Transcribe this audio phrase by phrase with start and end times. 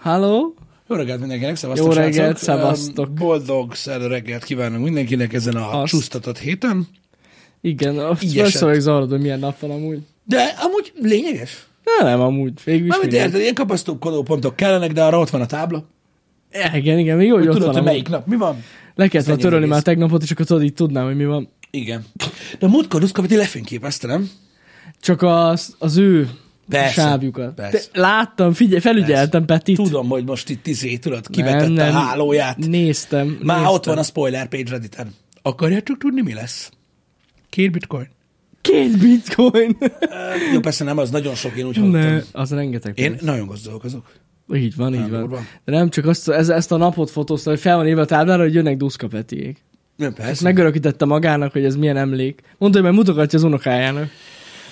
[0.00, 0.54] Halló?
[0.88, 3.12] Jó reggelt mindenkinek, szevasztok Jó reggelt, szevasztok.
[3.12, 5.90] Boldog szerda reggelt kívánunk mindenkinek ezen a Azt.
[5.92, 6.86] csúsztatott héten.
[7.60, 9.98] Igen, persze vagyok zavarod, hogy milyen nap van amúgy.
[10.24, 11.66] De amúgy lényeges.
[11.84, 12.52] De nem, amúgy.
[12.64, 15.84] Végül is Mármint érted, ilyen kapasztókodó pontok kellenek, de arra ott van a tábla.
[16.52, 17.92] Ja, Igen, igen, még jó, hogy Hogy ott tudod, van hogy amúgy.
[17.92, 18.64] melyik nap mi van?
[18.94, 21.48] Le kellett volna törölni már tegnapot, és akkor tudod, így tudnám, hogy mi van.
[21.70, 22.04] Igen.
[22.58, 24.30] De a múltkor Duszkapiti lefényképezte, nem?
[25.00, 26.30] Csak az, az ő
[26.70, 27.54] Persze, sávjukat.
[27.54, 27.88] persze.
[27.92, 29.76] De láttam, figyelj, felügyeltem Petit.
[29.76, 31.96] Tudom, hogy most itt izé, tudod, kivetette nem, nem.
[31.96, 32.56] a hálóját.
[32.56, 33.26] Néztem.
[33.42, 33.74] Már néztem.
[33.74, 35.14] ott van a spoiler page Redditen.
[35.42, 36.70] Akarjátok tudni, mi lesz?
[37.50, 38.08] Két bitcoin.
[38.60, 39.76] Két bitcoin.
[40.52, 42.00] Jó, persze nem, az nagyon sok, én úgy hallottam.
[42.00, 42.98] ne, az rengeteg.
[42.98, 43.22] Én pénz.
[43.22, 44.12] nagyon gazdagok azok.
[44.54, 45.20] Így van, így Nem van.
[45.20, 45.40] durva.
[45.64, 48.42] De nem csak azt, ez, ezt a napot fotózta, hogy fel van írva a táblára,
[48.42, 49.64] hogy jönnek Duszka Petiék.
[49.96, 50.44] Nem, Ezt persze.
[50.44, 52.40] megörökítette magának, hogy ez milyen emlék.
[52.58, 54.08] Mondta, hogy majd mutogatja az unokájának.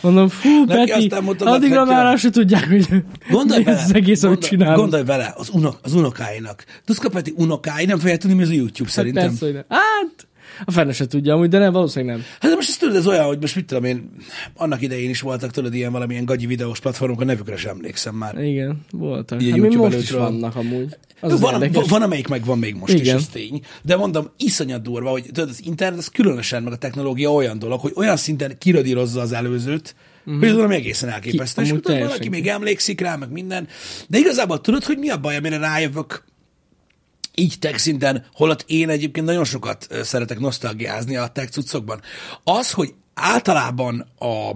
[0.01, 1.53] Mondom, fú, Neki Peti, aztán mutogathatja.
[1.55, 2.89] addigra már azt se tudják, hogy
[3.31, 4.77] Gondolj bele, az egész, gondolj, csinálunk.
[4.79, 6.65] gondolj bele, az, unok, az unokáinak.
[6.87, 9.27] Duszka Peti unokái nem fogják tudni, mi az a YouTube Hát szerintem.
[9.29, 9.65] persze, hogy nem.
[9.69, 10.28] Hát,
[10.65, 12.25] a fene se tudja amúgy, de nem, valószínűleg nem.
[12.41, 14.11] Hát de most ezt tudod, ez olyan, hogy most mit tudom én,
[14.57, 18.45] annak idején is voltak, tudod, ilyen valamilyen gagyi videós platformok, a nevükre sem emlékszem már.
[18.45, 19.43] Igen, voltak.
[19.43, 20.21] Ilyen Hát YouTube most is előttről.
[20.21, 20.97] vannak amúgy.
[21.21, 21.89] Az az van, érdekes.
[21.89, 23.05] van, amelyik meg van még most Igen.
[23.05, 23.61] is, ez tény.
[23.83, 27.81] De mondom, iszonyat durva, hogy tudod, az internet, az különösen, meg a technológia olyan dolog,
[27.81, 29.95] hogy olyan szinten kiradírozza az előzőt,
[30.31, 30.39] mm-hmm.
[30.39, 31.63] hogy ez egészen elképesztő.
[31.63, 32.29] És amúgy tudod, teljesen valaki ki.
[32.29, 33.69] még emlékszik rá, meg minden.
[34.09, 36.25] De igazából tudod, hogy mi a baj, amire rájövök
[37.39, 42.01] így tech szinten, holott én egyébként nagyon sokat szeretek nosztalgiázni a tech cuccokban.
[42.45, 44.51] Az, hogy általában a,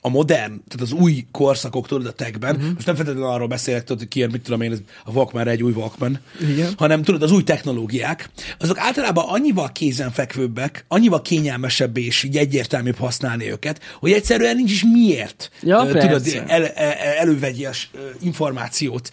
[0.00, 2.74] a modern, tehát az új korszakok, tudod, a techben, uh-huh.
[2.74, 5.62] most nem feltétlenül arról beszélek, tudod, hogy kijön, mit tudom én, ez a Walkman egy
[5.62, 6.18] új Walkman,
[6.50, 6.72] Igen.
[6.76, 13.50] hanem tudod, az új technológiák, azok általában annyival kézenfekvőbbek, annyival kényelmesebb és így egyértelműbb használni
[13.50, 19.10] őket, hogy egyszerűen nincs is miért Ja, tudod, el, el, elővegyes ö, információt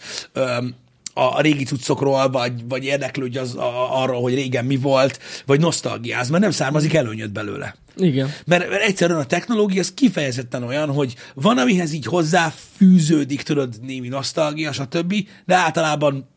[1.16, 5.60] a, a régi cuccokról, vagy, vagy érdeklődj az, a, arról, hogy régen mi volt, vagy
[5.60, 7.76] nosztalgiáz, mert nem származik előnyöd belőle.
[7.96, 8.30] Igen.
[8.44, 14.08] Mert, mert egyszerűen a technológia az kifejezetten olyan, hogy van, amihez így hozzáfűződik, tudod, némi
[14.08, 15.14] nosztalgia, stb.,
[15.46, 16.28] de általában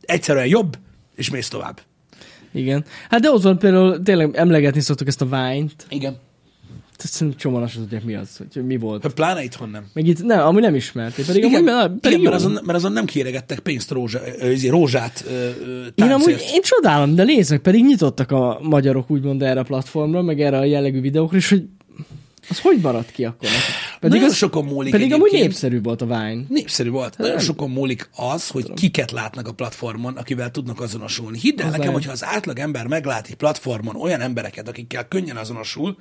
[0.00, 0.78] egyszerűen jobb,
[1.16, 1.80] és mész tovább.
[2.52, 2.84] Igen.
[3.10, 5.86] Hát de ott van például, tényleg emlegetni szoktuk ezt a Vine-t.
[5.88, 6.18] Igen.
[6.98, 9.02] Szerintem csomóan azt tudják, mi az, hogy, mi volt.
[9.02, 9.84] Hát Pláne itthon nem.
[9.92, 11.26] Meg itt, nem, amúgy nem ismerték.
[11.26, 14.50] Pedig Igen, amúgy, na, pedig igen mert, azon, mert azon nem kéregettek pénzt rózsa, ö,
[14.50, 15.48] izé, rózsát ö,
[15.94, 20.40] Én amúgy, én csodálom, de nézzek, pedig nyitottak a magyarok úgymond erre a platformra, meg
[20.40, 21.64] erre a jellegű videókra, és hogy
[22.48, 23.48] az hogy maradt ki akkor?
[24.00, 26.40] Pedig, Nagyon az, sokon múlik pedig amúgy népszerű volt a Vine.
[26.48, 27.18] Népszerű volt.
[27.18, 31.38] Nagyon sokon múlik az, hogy kiket látnak a platformon, akivel tudnak azonosulni.
[31.38, 31.94] Hidd el Az nekem, lehet.
[31.94, 35.96] hogyha az átlag ember meglát egy platformon olyan embereket, akikkel könnyen azonosul,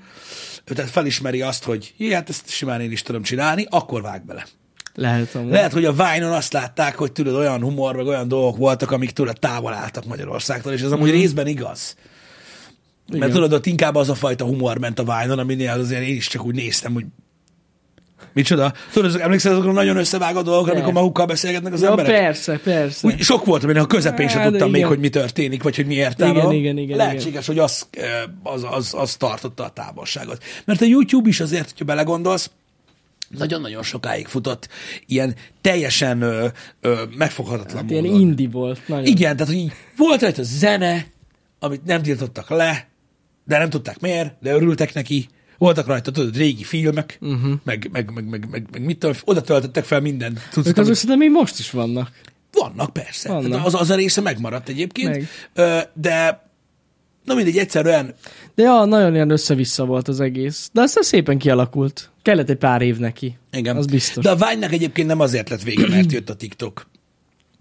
[0.66, 4.26] ő tehát felismeri azt, hogy "Jé, hát ezt simán én is tudom csinálni, akkor vág
[4.26, 4.46] bele.
[4.96, 5.52] Lehet amúgy.
[5.52, 9.12] Lehet, hogy a Vine-on azt látták, hogy tudod, olyan humor, meg olyan dolgok voltak, amik
[9.12, 11.96] tudod távol álltak Magyarországtól, és ez amúgy részben igaz.
[13.08, 13.32] Mert Igen.
[13.32, 16.46] tudod, ott inkább az a fajta humor ment a Vine-on, aminél azért én is csak
[16.46, 17.06] úgy néztem, hogy
[18.34, 18.74] Micsoda?
[18.94, 22.12] Tudod, azok, emlékszel azokra nagyon összevágó dolgokra, amikor magukkal beszélgetnek az Ja, emberek?
[22.12, 23.08] persze, persze.
[23.08, 24.80] Úgy sok volt, aminek a közepén sem Hát, tudtam igen.
[24.80, 28.02] még, hogy mi történik, vagy hogy mi értelme Igen, igen, igen, Lehetséges, hogy az, ö,
[28.44, 30.44] az, az, az tartotta a távolságot.
[30.66, 32.52] Mert a YouTube is azért, hogyha belegondolsz,
[33.38, 34.68] nagyon-nagyon sokáig futott
[35.06, 36.48] ilyen teljesen ö,
[36.82, 38.20] ö, megfoghatatlan Hát ilyen módon.
[38.20, 38.88] indi volt.
[38.88, 39.06] Nagyon.
[39.06, 41.06] Igen, tehát hogy így volt rajta zene,
[41.60, 42.88] amit nem tiltottak le,
[43.46, 45.28] de nem tudták miért, de örültek neki.
[45.58, 47.52] Voltak rajta, tudod, régi filmek, uh-huh.
[47.64, 50.96] meg, meg, meg, meg, meg, meg mit tudom, oda töltöttek fel minden Ők cuccot, azok
[50.96, 52.12] szerintem még most is vannak.
[52.52, 53.30] vannak, persze.
[53.30, 53.50] Vannak.
[53.50, 53.66] Vannak.
[53.66, 55.10] Az, az a része megmaradt egyébként,
[55.56, 55.90] Meg.
[55.94, 56.46] De
[57.28, 58.14] na mindegy, egyszerűen
[58.56, 60.70] De ja, nagyon ilyen össze-vissza volt az egész.
[60.74, 62.10] De aztán szépen kialakult.
[62.22, 63.38] Kellett egy pár év neki.
[63.52, 63.76] igen.
[63.76, 64.24] Az biztos.
[64.24, 66.88] De a Vine-nek egyébként nem azért lett vége, mert jött a TikTok.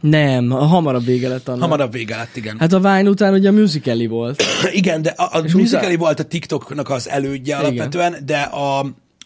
[0.00, 1.60] Nem, a hamarabb vége lett annak.
[1.60, 2.58] Hamarabb vége lett, igen.
[2.58, 4.42] Hát a Vine után ugye a musicali volt.
[4.72, 7.64] Igen, de a, a És musicali utána- volt a TikToknak az elődje Igen.
[7.64, 8.80] alapvetően, de a,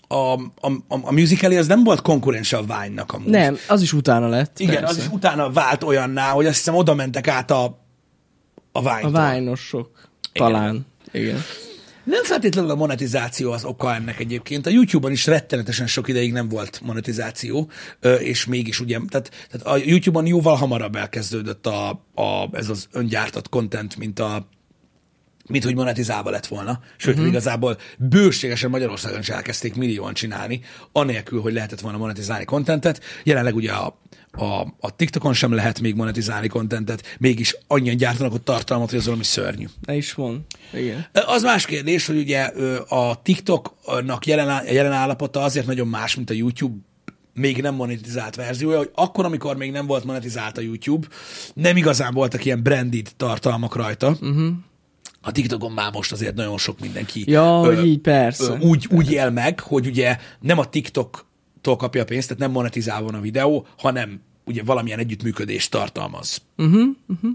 [0.09, 3.29] a, a, a, musicali az nem volt konkurense a Vine-nak amúgy.
[3.29, 4.59] Nem, az is utána lett.
[4.59, 4.89] Igen, persze.
[4.91, 7.79] az is utána vált olyanná, hogy azt hiszem oda mentek át a,
[8.73, 9.15] a Vine-tól.
[9.17, 9.91] A Vine-osok.
[10.33, 10.87] Talán.
[11.13, 11.43] Igen.
[12.05, 14.67] Nem feltétlenül a monetizáció az oka ennek egyébként.
[14.67, 17.71] A YouTube-on is rettenetesen sok ideig nem volt monetizáció,
[18.19, 23.49] és mégis ugye, tehát, tehát a YouTube-on jóval hamarabb elkezdődött a, a, ez az öngyártott
[23.49, 24.49] content, mint a
[25.47, 26.81] mint hogy monetizálva lett volna.
[26.97, 27.29] Sőt, uh-huh.
[27.29, 30.61] igazából bőségesen Magyarországon is elkezdték millióan csinálni,
[30.93, 33.01] anélkül, hogy lehetett volna monetizálni kontentet.
[33.25, 33.99] Jelenleg ugye a,
[34.33, 39.05] a, a TikTokon sem lehet még monetizálni kontentet, mégis annyian gyártanak ott tartalmat, hogy az
[39.05, 39.67] valami szörnyű.
[39.87, 40.47] Ne is van.
[40.75, 41.07] Igen.
[41.13, 46.31] Az más kérdés, hogy ugye ö, a TikToknak jelen, jelen állapota azért nagyon más, mint
[46.31, 46.77] a YouTube
[47.35, 51.07] még nem monetizált verziója, hogy akkor, amikor még nem volt monetizált a YouTube,
[51.55, 54.09] nem igazán voltak ilyen branded tartalmak rajta.
[54.09, 54.49] Uh-huh.
[55.23, 58.53] A TikTokon már most azért nagyon sok mindenki Ja, hogy így persze.
[58.53, 60.69] ö, úgy, úgy él meg, hogy ugye nem a
[61.61, 66.43] TikTok-tól kapja a pénzt, tehát nem monetizálva van a videó, hanem ugye valamilyen együttműködést tartalmaz.
[66.57, 67.31] Uh-huh, uh-huh.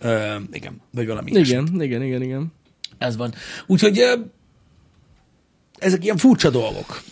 [0.00, 1.30] Ö, igen, vagy valami.
[1.30, 2.52] Igen, igen, igen, igen.
[2.98, 3.34] Ez van.
[3.66, 4.02] Úgyhogy
[5.78, 7.02] ezek ilyen furcsa dolgok.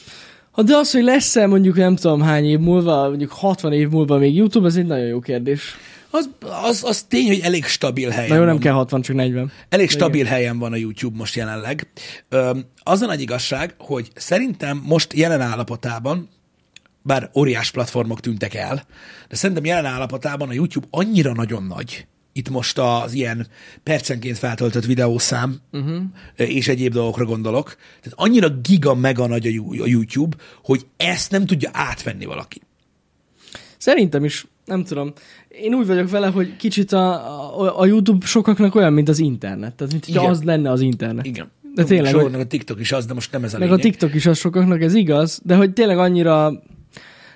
[0.50, 4.18] Ha de az, hogy lesz-e mondjuk nem tudom hány év múlva, mondjuk 60 év múlva
[4.18, 5.76] még YouTube, ez egy nagyon jó kérdés.
[6.10, 6.28] Az,
[6.62, 8.48] az, az tény, hogy elég stabil helyen Na jó, van.
[8.48, 9.52] nem kell 60, csak 40.
[9.68, 11.90] Elég De stabil helyen van a YouTube most jelenleg.
[12.28, 16.28] Öm, Az a nagy igazság, hogy szerintem most jelen állapotában,
[17.02, 18.86] bár óriás platformok tűntek el,
[19.28, 23.46] de szerintem jelen állapotában a YouTube annyira nagyon nagy, itt most az ilyen
[23.82, 26.02] percenként feltöltött videószám uh-huh.
[26.36, 31.70] és egyéb dolgokra gondolok, tehát annyira giga mega nagy a YouTube, hogy ezt nem tudja
[31.72, 32.60] átvenni valaki.
[33.78, 35.12] Szerintem is, nem tudom.
[35.48, 39.74] Én úgy vagyok vele, hogy kicsit a, a, a YouTube sokaknak olyan, mint az internet.
[39.74, 40.30] Tehát, mint hogy Igen.
[40.30, 41.26] az lenne az internet.
[41.26, 41.50] Igen.
[41.74, 43.74] De tényleg, Sornak hogy- a TikTok is az, de most nem ez a Meg a
[43.74, 43.90] lényeg.
[43.90, 46.52] TikTok is az sokaknak, ez igaz, de hogy tényleg annyira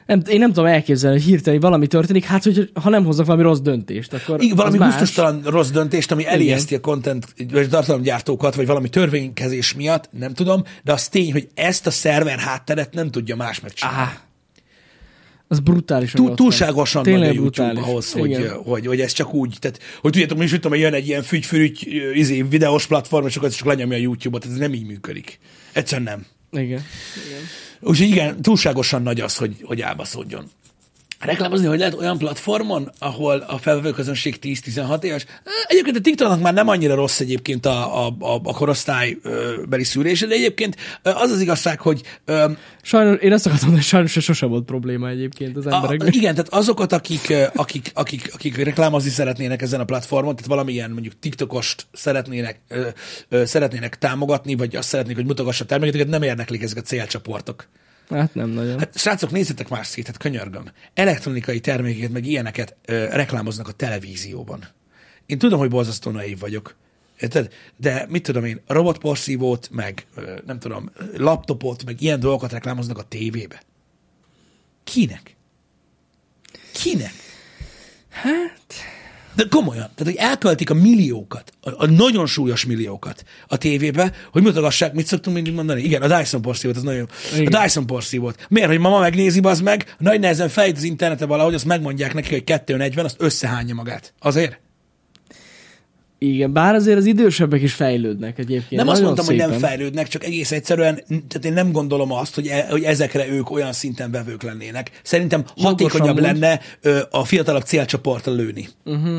[0.06, 3.44] nem, én nem tudom elképzelni, hogy hirtelen valami történik, hát hogy ha nem hoznak valami
[3.44, 8.66] rossz döntést, akkor Igen, valami gusztustalan rossz döntést, ami elijeszti a content, vagy tartalomgyártókat, vagy
[8.66, 13.36] valami törvénykezés miatt, nem tudom, de az tény, hogy ezt a szerver hátteret nem tudja
[13.36, 13.98] más megcsinálni.
[14.00, 14.16] Á,
[15.54, 17.88] az brutálisan Túl, túlságosan Tényleg nagy a YouTube brutális.
[17.90, 18.52] ahhoz, hogy, Igen.
[18.62, 21.22] hogy, hogy, ez csak úgy, tehát, hogy tudjátok, mi is tudom, hogy jön egy ilyen
[21.22, 25.38] fügy-fürügy izé, videós platform, és akkor ez csak lenyomja a YouTube-ot, ez nem így működik.
[25.72, 26.62] Egyszerűen nem.
[26.62, 26.84] Igen.
[27.80, 30.50] Úgyhogy igen, túlságosan nagy az, hogy, hogy elbaszódjon.
[31.24, 35.24] Reklámozni, hogy lehet olyan platformon, ahol a felvevő közönség 10-16 éves.
[35.66, 40.34] Egyébként a TikToknak már nem annyira rossz egyébként a, a, a, a korosztálybeli szűrése, de
[40.34, 42.50] egyébként az az igazság, hogy ö,
[42.82, 46.14] Sajnos, én azt akartam, hogy sajnos ez sosem volt probléma egyébként az a, embereknek.
[46.14, 51.18] igen, tehát azokat, akik, akik, akik, akik reklámozni szeretnének ezen a platformon, tehát valamilyen mondjuk
[51.20, 52.88] TikTokost szeretnének, ö,
[53.28, 57.68] ö, szeretnének támogatni, vagy azt szeretnék, hogy mutogassa a termékeket, nem érdeklik ezek a célcsoportok.
[58.10, 58.78] Hát nem nagyon.
[58.78, 60.70] Hát srácok, nézzetek más szét, hát könyörgöm.
[60.94, 64.64] Elektronikai termékeket, meg ilyeneket ö, reklámoznak a televízióban.
[65.26, 66.76] Én tudom, hogy borzasztó naív vagyok.
[67.18, 67.52] Érted?
[67.76, 73.02] De mit tudom én, robotporszívót, meg ö, nem tudom, laptopot, meg ilyen dolgokat reklámoznak a
[73.02, 73.62] tévébe.
[74.84, 75.36] Kinek?
[76.72, 77.12] Kinek?
[78.08, 78.74] Hát,
[79.34, 84.42] De komolyan, tehát hogy elköltik a milliókat, a, a nagyon súlyos milliókat a tévébe, hogy
[84.42, 85.82] mutogassák, mit szoktunk mindig mondani.
[85.82, 87.40] Igen, a Dyson porszívót, az nagyon jó.
[87.40, 87.52] Igen.
[87.52, 88.46] A Dyson porszívót.
[88.48, 92.30] Miért, hogy mama megnézi, az meg, nagy nehezen fejt az interneten valahogy, azt megmondják neki,
[92.30, 94.14] hogy 240, azt összehányja magát.
[94.18, 94.60] Azért?
[96.28, 98.80] Igen, bár azért az idősebbek is fejlődnek egyébként.
[98.80, 99.68] nem azt mondtam, hogy nem szépen.
[99.68, 103.72] fejlődnek, csak egész egyszerűen, tehát én nem gondolom azt, hogy, e, hogy ezekre ők olyan
[103.72, 104.90] szinten vevők lennének.
[105.02, 106.22] Szerintem hatékonyabb amúgy.
[106.22, 108.68] lenne ö, a fiatalabb célcsoportra lőni.
[108.84, 109.18] Uh-huh.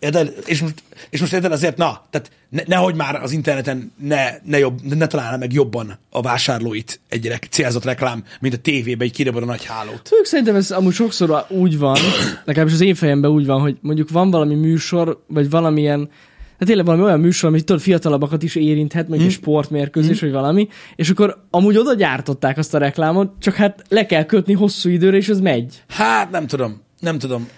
[0.00, 0.34] Érted?
[0.46, 0.74] És most,
[1.10, 5.06] és most érted azért, na, tehát ne, nehogy már az interneten ne, ne, jobb, ne
[5.06, 9.46] találna meg jobban a vásárlóit egy rek, célzott reklám, mint a tévébe, egy kirabod a
[9.46, 10.02] nagy hálót.
[10.02, 11.98] Tudjuk, szerintem ez amúgy sokszor úgy van,
[12.44, 16.08] legalábbis az én fejemben úgy van, hogy mondjuk van valami műsor, vagy valamilyen,
[16.58, 20.68] hát tényleg valami olyan műsor, ami tudod, fiatalabbakat is érinthet, mondjuk egy sportmérkőzés, vagy valami,
[20.96, 25.16] és akkor amúgy oda gyártották azt a reklámot, csak hát le kell kötni hosszú időre,
[25.16, 25.82] és ez megy.
[25.88, 27.48] Hát nem tudom, nem tudom.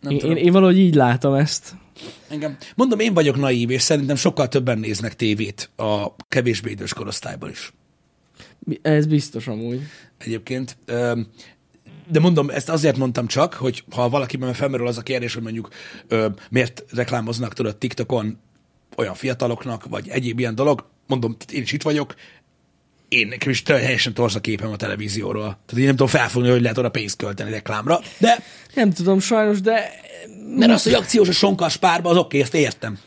[0.00, 0.36] Nem Én, tudom.
[0.36, 1.74] én, valahogy így látom ezt.
[2.28, 2.56] Engem.
[2.74, 7.72] Mondom, én vagyok naív, és szerintem sokkal többen néznek tévét a kevésbé idős korosztályban is.
[8.82, 9.80] Ez biztos amúgy.
[10.18, 10.76] egyébként.
[12.10, 15.68] De mondom, ezt azért mondtam csak, hogy ha valakiben felmerül az a kérdés, hogy mondjuk
[16.50, 18.38] miért reklámoznak tudod TikTokon
[18.96, 22.14] olyan fiataloknak, vagy egyéb ilyen dolog, mondom, én is itt vagyok,
[23.10, 25.42] én nekem is teljesen torz a képem a televízióról.
[25.42, 28.42] Tehát én nem tudom felfogni, hogy lehet oda pénzt költeni reklámra, de
[28.74, 29.92] Nem tudom sajnos, de
[30.56, 32.98] mert az, hogy akciós a sonkas párba, az oké, ezt értem.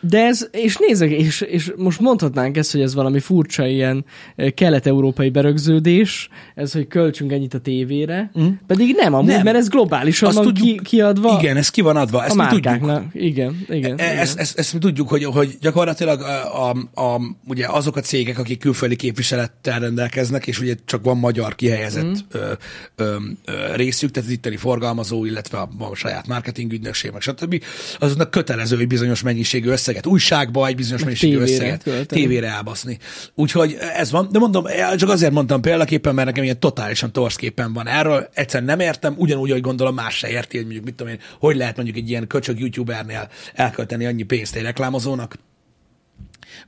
[0.00, 4.04] De ez, és nézzek, és, és most mondhatnánk ezt, hogy ez valami furcsa ilyen
[4.36, 8.48] eh, kelet-európai berögződés, ez, hogy költsünk ennyit a tévére, mm.
[8.66, 9.42] pedig nem amúgy, Nem.
[9.42, 12.36] mert ez globálisan Azt van tudjuk- ki, kiadva Igen, ez ki van adva, a ezt
[12.36, 12.74] mi tudjuk.
[13.12, 13.66] Igen, igen.
[13.66, 13.98] E- igen.
[13.98, 18.38] Ezt, ezt, ezt mi tudjuk, hogy, hogy gyakorlatilag a, a, a, ugye azok a cégek,
[18.38, 22.12] akik külföldi képviselettel rendelkeznek, és ugye csak van magyar kihelyezett mm.
[22.30, 22.52] ö,
[22.96, 27.62] ö, ö, részük, tehát az itteni forgalmazó, illetve a, a saját marketing ügynökség, meg stb.
[27.98, 32.20] azoknak kötelező, hogy bizonyos mennyiségű összeget újságba, egy bizonyos mennyiségű összeget költeni.
[32.20, 32.98] tévére elbaszni.
[33.34, 34.64] Úgyhogy ez van, de mondom,
[34.96, 39.14] csak azért mondtam példaképpen, mert nekem ilyen totálisan torsz képen van erről, egyszerűen nem értem,
[39.16, 42.08] ugyanúgy, hogy gondolom más se érti, hogy mondjuk mit tudom én, hogy lehet mondjuk egy
[42.10, 45.34] ilyen köcsög youtubernél elkölteni annyi pénzt egy reklámozónak,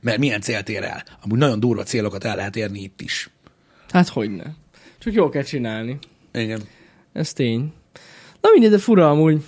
[0.01, 1.03] mert milyen célt ér el.
[1.21, 3.29] Amúgy nagyon durva célokat el lehet érni itt is.
[3.89, 4.55] Hát hogyne.
[4.99, 5.97] Csak jól kell csinálni.
[6.33, 6.61] Igen.
[7.13, 7.73] Ez tény.
[8.41, 9.43] Na mindegy, de fura amúgy.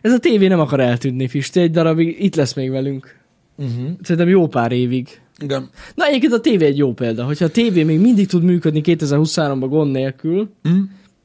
[0.00, 3.18] Ez a tévé nem akar eltűnni, Pisti, egy darabig itt lesz még velünk.
[3.56, 3.88] Uh-huh.
[4.02, 5.20] Szerintem jó pár évig.
[5.38, 5.70] Igen.
[5.94, 7.24] Na egyébként a tévé egy jó példa.
[7.24, 10.82] Hogyha a tévé még mindig tud működni 2023-ban gond nélkül, Mm.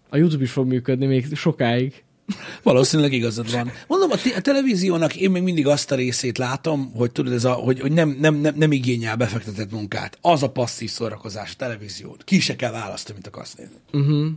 [0.10, 2.04] a YouTube is fog működni még sokáig.
[2.64, 3.72] Valószínűleg igazad van.
[3.88, 7.46] Mondom, a, te- a televíziónak én még mindig azt a részét látom, hogy tudod, ez
[7.46, 10.18] a, hogy, hogy nem, nem, nem, nem igényel befektetett munkát.
[10.22, 12.16] Az a passzív szórakozás a televízión.
[12.24, 13.76] Ki se kell választani, mit akarsz nézni.
[13.92, 14.28] Uh-huh.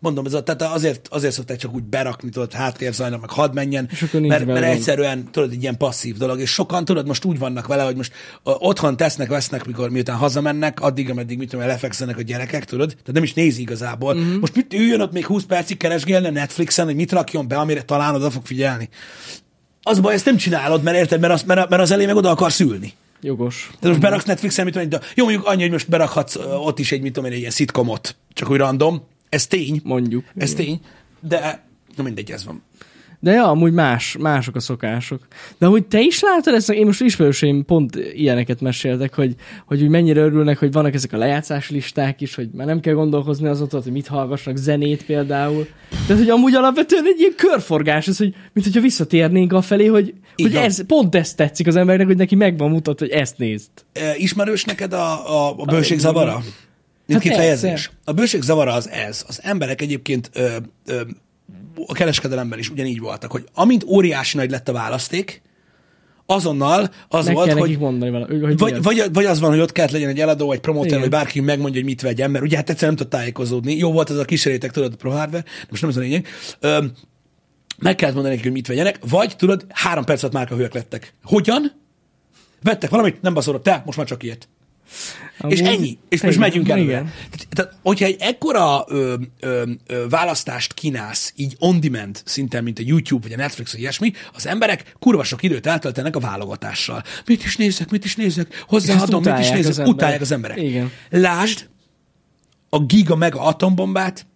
[0.00, 3.90] Mondom, ez a, tehát azért, azért szokták csak úgy berakni, tudod, háttérzajnak, meg hadd menjen,
[4.12, 7.82] mert, mert egyszerűen, tudod, egy ilyen passzív dolog, és sokan, tudod, most úgy vannak vele,
[7.82, 8.12] hogy most
[8.44, 12.88] uh, otthon tesznek, vesznek, mikor miután hazamennek, addig, ameddig, mit tudom, lefekszenek a gyerekek, tudod,
[12.88, 14.14] tehát nem is nézi igazából.
[14.14, 14.22] Mhm.
[14.22, 14.40] Uh-huh.
[14.40, 18.14] Most mit üljön ott még 20 percig keresgélne Netflixen, hogy mit rakjon be, amire talán
[18.14, 18.88] oda fog figyelni.
[19.82, 22.30] Az baj, ezt nem csinálod, mert érted, mert az, mert, mert az elé meg oda
[22.30, 22.94] akarsz ülni.
[23.20, 23.66] Jogos.
[23.66, 26.92] Tehát most beraksz Netflixen, mit tudom, de jó, mondjuk annyi, hogy most berakhatsz ott is
[26.92, 29.02] egy, mit tudom én, egy ilyen szitkomot, csak úgy random.
[29.28, 29.80] Ez tény.
[29.84, 30.24] Mondjuk.
[30.36, 30.80] Ez tény,
[31.20, 31.66] de
[31.96, 32.62] na mindegy, ez van.
[33.20, 35.20] De ja, amúgy más, mások a szokások.
[35.58, 36.70] De hogy te is látod ezt?
[36.70, 39.34] Én most ismerőseim pont ilyeneket meséltek, hogy,
[39.66, 42.94] hogy úgy mennyire örülnek, hogy vannak ezek a lejátszás listák is, hogy már nem kell
[42.94, 45.66] gondolkozni azon, tudod, hogy mit hallgassanak, zenét például.
[46.06, 50.14] De hogy amúgy alapvetően egy ilyen körforgás, ez, hogy mint hogyha visszatérnénk a felé, hogy,
[50.36, 53.70] Így hogy ez, pont ezt tetszik az embernek, hogy neki megvan mutat, hogy ezt nézd.
[53.92, 56.42] E, Ismerős neked a, a, a bőségzavara?
[57.08, 57.70] Mint Hát kifejezés.
[57.70, 57.90] persze.
[58.04, 59.24] A bőségzavara az ez.
[59.28, 61.00] Az emberek egyébként ö, ö,
[61.86, 65.42] a kereskedelemben is ugyanígy voltak, hogy amint óriási nagy lett a választék,
[66.26, 68.82] azonnal az Meg volt, hogy mondani vala, hogy Vagy, az.
[68.82, 71.80] vagy, vagy az van, hogy ott kellett legyen egy eladó, vagy promóter, vagy bárki megmondja,
[71.80, 73.76] hogy mit vegyen, mert ugye hát egyszerűen nem tud tájékozódni.
[73.76, 76.26] Jó volt ez a kísérletek, tudod, a Pro Hardware, de most nem ez a lényeg.
[76.60, 76.92] Öm,
[77.78, 81.14] meg kellett mondani nekik, hogy mit vegyenek, vagy tudod, három perc alatt márkahőek lettek.
[81.22, 81.72] Hogyan?
[82.62, 84.48] Vettek valamit, nem baszolok, te, most már csak ilyet.
[85.46, 85.98] És Amúgy- ennyi.
[86.08, 86.84] És most megyünk előre.
[86.84, 87.04] igen.
[87.30, 92.82] Tehát, tehát, hogyha egy ekkora ö, ö, ö, választást kínálsz, így on-demand szinten, mint a
[92.86, 97.02] YouTube vagy a Netflix vagy ilyesmi, az emberek kurva sok időt eltöltenek a válogatással.
[97.26, 99.94] Mit is nézek, mit is nézek, hozzáadom, mit is nézek, az emberek.
[99.94, 100.56] utálják az emberek.
[100.62, 100.90] Igen.
[101.10, 101.68] Lásd
[102.68, 104.26] a giga mega atombombát,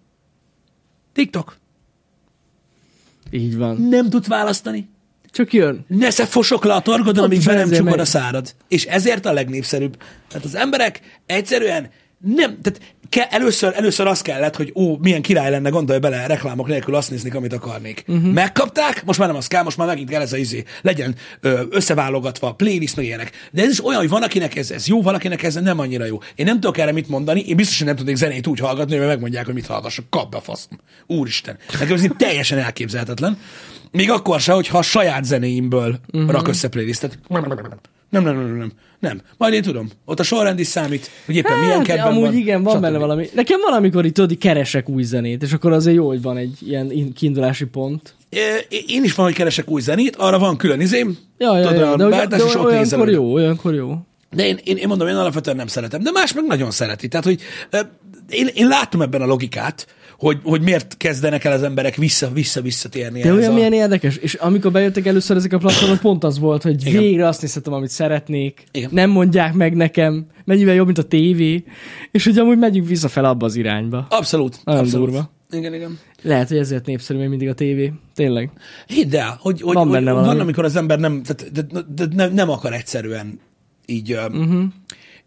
[1.13, 1.57] TikTok.
[3.31, 3.77] Így van.
[3.77, 4.89] Nem tudsz választani.
[5.33, 5.85] Csak jön.
[5.89, 7.99] Nesze fosok le a torgodon, amíg be nem megy.
[7.99, 8.55] a szárad.
[8.69, 9.97] És ezért a legnépszerűbb.
[10.29, 12.81] Tehát az emberek egyszerűen nem, tehát
[13.13, 17.11] ke, először, először az kellett, hogy ó, milyen király lenne, gondolj bele, reklámok nélkül azt
[17.11, 18.05] nézni, amit akarnék.
[18.07, 18.33] Uh-huh.
[18.33, 20.65] Megkapták, most már nem az kell, most már megint kell ez a izé.
[20.83, 23.31] Legyen ö, összeválogatva, playlist, meg ilyenek.
[23.51, 26.05] De ez is olyan, hogy van, akinek ez, ez jó, van, akinek ez nem annyira
[26.05, 26.19] jó.
[26.35, 29.07] Én nem tudok erre mit mondani, én biztos, hogy nem tudnék zenét úgy hallgatni, hogy
[29.07, 30.11] megmondják, hogy mit hallgassak.
[30.11, 30.79] Kap be a faszom.
[31.07, 31.59] Úristen.
[31.79, 33.39] Nekem ez teljesen elképzelhetetlen.
[33.91, 36.31] Még akkor se, hogyha a saját zenéimből uh-huh.
[36.31, 37.19] rak össze playlistet.
[38.13, 38.73] Nem, nem, nem, nem, nem.
[38.99, 39.21] Nem.
[39.37, 39.89] Majd én tudom.
[40.05, 42.35] Ott a sorrend is számít, hogy éppen milyen Hát, kedven amúgy van.
[42.35, 42.83] igen, van stb.
[42.83, 43.29] benne valami.
[43.35, 46.59] Nekem van, amikor itt tudod, keresek új zenét, és akkor azért jó, hogy van egy
[46.61, 48.15] ilyen in- kiindulási pont.
[48.29, 48.39] É,
[48.87, 51.19] Én is van, hogy keresek új zenét, arra van külön izém.
[51.39, 53.97] Ja, ja, tudod, ja, olyan de, de nézel olyankor jó, olyankor jó.
[54.31, 57.09] De én, én, én mondom, én alapvetően nem szeretem, de más meg nagyon szereti.
[57.09, 57.41] Tehát, hogy
[58.29, 59.87] én, én látom ebben a logikát,
[60.23, 63.21] hogy, hogy miért kezdenek el az emberek vissza, vissza, visszatérni.
[63.21, 63.55] De olyan a...
[63.55, 67.03] milyen érdekes, és amikor bejöttek először ezek a platformok, pont az volt, hogy Igen.
[67.03, 68.91] végre azt nézhetem, amit szeretnék, Igen.
[68.93, 71.65] nem mondják meg nekem, mennyivel jobb, mint a tévé,
[72.11, 74.07] és hogy amúgy megyünk visszafel abba az irányba.
[74.11, 74.61] Abszolút.
[74.65, 75.07] Nagyon abszolút.
[75.07, 75.31] durva.
[75.51, 75.99] Igen, igen.
[76.23, 77.93] Lehet, hogy ezért népszerű még mindig a tévé.
[78.15, 78.51] Tényleg.
[78.87, 82.15] Hidd el, hogy, hogy, Van hogy van, amikor az ember nem, tehát, de, de, de
[82.15, 83.41] nem, nem akar egyszerűen
[83.87, 84.65] így, uh-huh.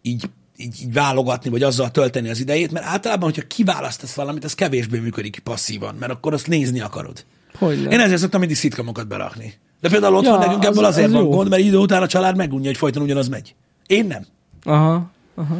[0.02, 0.24] így,
[0.56, 4.98] így, így válogatni, vagy azzal tölteni az idejét, mert általában, hogyha kiválasztasz valamit, az kevésbé
[4.98, 7.24] működik passzívan, mert akkor azt nézni akarod.
[7.58, 7.82] Hogy?
[7.92, 9.54] Én ezért szoktam mindig szitkomokat berakni.
[9.80, 11.28] De például otthon Ja, nekünk az- ebből azért az van jó.
[11.28, 13.54] gond, mert idő után a család megunja, hogy folyton ugyanaz megy.
[13.86, 14.26] Én nem.
[14.64, 15.56] Aha, aha.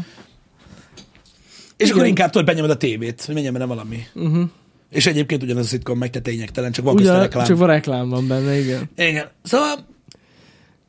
[1.76, 1.96] És Igen.
[1.96, 4.06] akkor inkább tudod, benyomod a tévét, hogy menjen benne valami.
[4.14, 4.48] Uh-huh.
[4.90, 7.46] És egyébként ugyanaz a szitkom megy, te tényegtelen, csak van Ugyan, reklám.
[7.46, 8.90] csak van reklám van benne, igen.
[8.96, 9.28] Igen.
[9.42, 9.86] Szóval,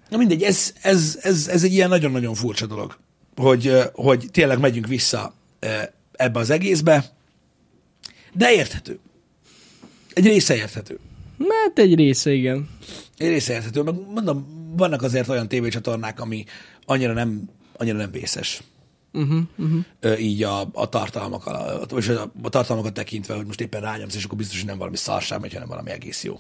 [0.10, 2.98] na mindegy, ez, ez, ez, ez egy ilyen nagyon-nagyon furcsa dolog,
[3.38, 5.34] hogy, hogy tényleg megyünk vissza
[6.12, 7.06] ebbe az egészbe,
[8.34, 9.00] de érthető.
[10.14, 11.00] Egy része érthető.
[11.50, 12.70] Hát egy része, igen.
[13.18, 16.46] Egy része érthető, meg mondom, vannak azért olyan tévécsatornák, ami
[16.86, 18.62] annyira nem, annyira nem vészes.
[19.14, 20.22] Uh-huh, uh-huh.
[20.22, 24.38] Így a, a tartalmakkal, vagy a, a tartalmakat tekintve, hogy most éppen rányomsz, és akkor
[24.38, 26.40] biztos, hogy nem valami szarság megy, hanem valami egész jó.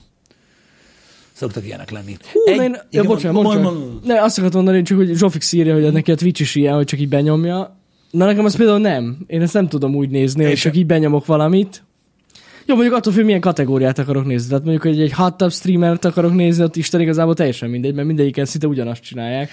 [1.38, 2.18] Szoktak ilyenek lenni.
[2.34, 5.52] Hú, Egy, én, ja, bocsánat, mond- mond- mond- Ne, azt akartam mondani, csak hogy Zsofix
[5.52, 7.78] írja, hogy neki a Twitch is ilyen, hogy csak így benyomja.
[8.12, 9.18] Na nekem az például nem.
[9.28, 10.82] Én ezt nem tudom úgy nézni, hogy Én csak sem.
[10.82, 11.84] így benyomok valamit.
[12.66, 14.48] Jó, mondjuk attól függ, milyen kategóriát akarok nézni.
[14.48, 18.08] Tehát mondjuk, hogy egy hot tub streamert akarok nézni, ott Isten igazából teljesen mindegy, mert
[18.08, 19.50] mindegyiken szinte ugyanazt csinálják.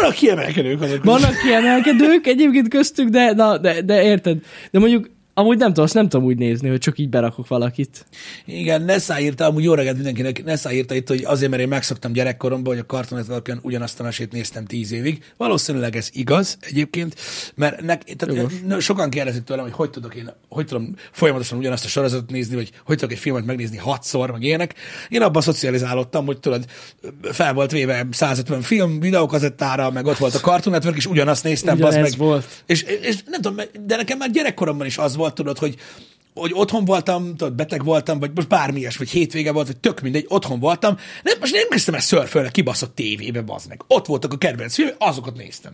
[0.00, 1.04] Vannak kiemelkedők azok.
[1.04, 4.38] Vannak kiemelkedők egyébként köztük, de, na, de, de érted?
[4.70, 8.06] De mondjuk Amúgy nem tudom, azt nem tudom úgy nézni, hogy csak így berakok valakit.
[8.44, 12.12] Igen, Nessa írta, amúgy jó reggelt mindenkinek, Nessa írta itt, hogy azért, mert én megszoktam
[12.12, 15.22] gyerekkoromban, hogy a Cartoon network ugyanazt a mesét néztem tíz évig.
[15.36, 17.14] Valószínűleg ez igaz egyébként,
[17.54, 18.52] mert nek, tehát, Jogos.
[18.66, 22.54] n- sokan kérdezik tőlem, hogy hogy tudok én, hogy tudom folyamatosan ugyanazt a sorozatot nézni,
[22.54, 24.74] vagy hogy tudok egy filmet megnézni hatszor, meg ilyenek.
[25.08, 26.64] Én abban szocializálódtam, hogy tudod,
[27.22, 31.74] fel volt véve 150 film videókazettára, meg ott volt a Cartoon Network, és ugyanazt néztem,
[31.76, 32.18] Ugyanez meg.
[32.18, 32.62] volt.
[32.66, 35.76] És, és nem tudom, de nekem már gyerekkoromban is az volt, tudod, hogy
[36.34, 40.00] hogy otthon voltam, tudod, beteg voltam, vagy most bármi ilyes, vagy hétvége volt, vagy tök
[40.00, 40.96] mindegy, otthon voltam.
[41.22, 43.82] Nem, most nem kezdtem ezt szörfölni kibaszott tévébe, bazd meg.
[43.86, 45.72] Ott voltak a kedvenc filmek, azokat néztem.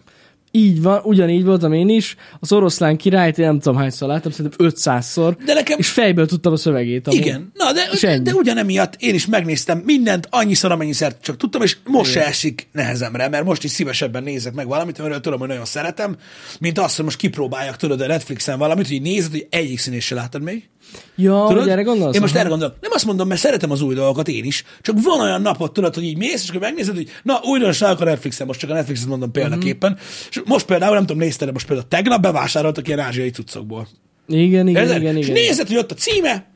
[0.55, 2.17] Így van, ugyanígy voltam én is.
[2.41, 5.37] Az oroszlán királyt én nem tudom hányszor láttam, szerintem 500-szor.
[5.45, 7.07] De nekem- És fejből tudtam a szövegét.
[7.07, 7.21] Amúgy.
[7.21, 11.77] Igen, na de, de, de ugyanemiatt én is megnéztem mindent annyiszor, amennyiszer csak tudtam, és
[11.85, 15.65] most se esik nehezemre, mert most is szívesebben nézek meg valamit, amiről tudom, hogy nagyon
[15.65, 16.17] szeretem,
[16.61, 20.15] mint azt, hogy most kipróbáljak, tudod, a Netflixen valamit, hogy nézed, hogy egyik színés se
[20.15, 20.69] láttad még.
[21.17, 21.69] Ja, Tudod?
[21.69, 22.15] erre gondolsz?
[22.15, 22.77] Én most erre gondolok.
[22.81, 25.95] Nem azt mondom, mert szeretem az új dolgokat én is, csak van olyan napot, tudod,
[25.95, 29.09] hogy így mész, és akkor megnézed, hogy na, újdonságok a Netflixen, most csak a Netflixet
[29.09, 29.93] mondom példaképpen.
[29.93, 30.01] Mhm.
[30.31, 33.89] És most például, nem tudom, nézted, most például tegnap bevásároltak ilyen ázsiai cuccokból.
[34.29, 35.01] Igen, igen, Érted?
[35.01, 35.43] igen, és igen.
[35.43, 36.47] nézed, hogy ott a címe,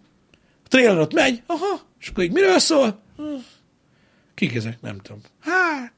[0.64, 3.02] a trailer ott megy, aha, és akkor így miről szól?
[3.16, 3.22] Hm.
[4.34, 4.78] Kik ezek?
[4.80, 5.20] Nem tudom.
[5.40, 5.92] Hát...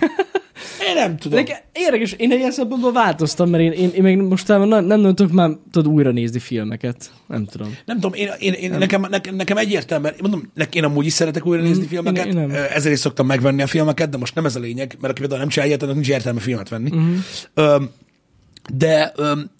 [0.80, 1.38] Én nem tudom.
[1.38, 5.14] Nekem érdekes, én ilyen szempontból változtam, mert én, én, én még mostában nem, nem, nem
[5.14, 7.10] tudok már tudod, újra nézni filmeket.
[7.26, 7.76] Nem tudom.
[7.84, 11.62] Nem tudom, én, én, én nekem, nekem, nekem egyértelműen, mondom, én amúgy is szeretek újra
[11.62, 12.66] nézni Mm, filmeket, én- én nem.
[12.74, 15.40] ezért is szoktam megvenni a filmeket, de most nem ez a lényeg, mert aki például
[15.40, 16.90] nem csinálja, annak nincs értelme filmet venni.
[17.54, 17.90] Öm,
[18.74, 19.50] de öm,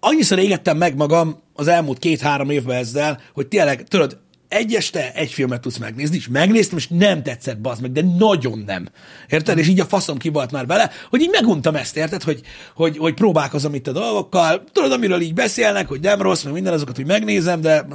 [0.00, 5.32] annyiszor égettem meg magam az elmúlt két-három évben ezzel, hogy tényleg, tudod, egy este egy
[5.32, 8.88] filmet tudsz megnézni, és megnéztem, és nem tetszett, bazd meg, de nagyon nem.
[9.28, 9.58] Érted?
[9.58, 12.22] És így a faszom ki volt már vele, hogy így meguntam ezt, érted?
[12.22, 12.40] Hogy,
[12.74, 16.72] hogy, hogy próbálkozom itt a dolgokkal, tudod, amiről így beszélnek, hogy nem rossz, meg minden
[16.72, 17.86] azokat, hogy megnézem, de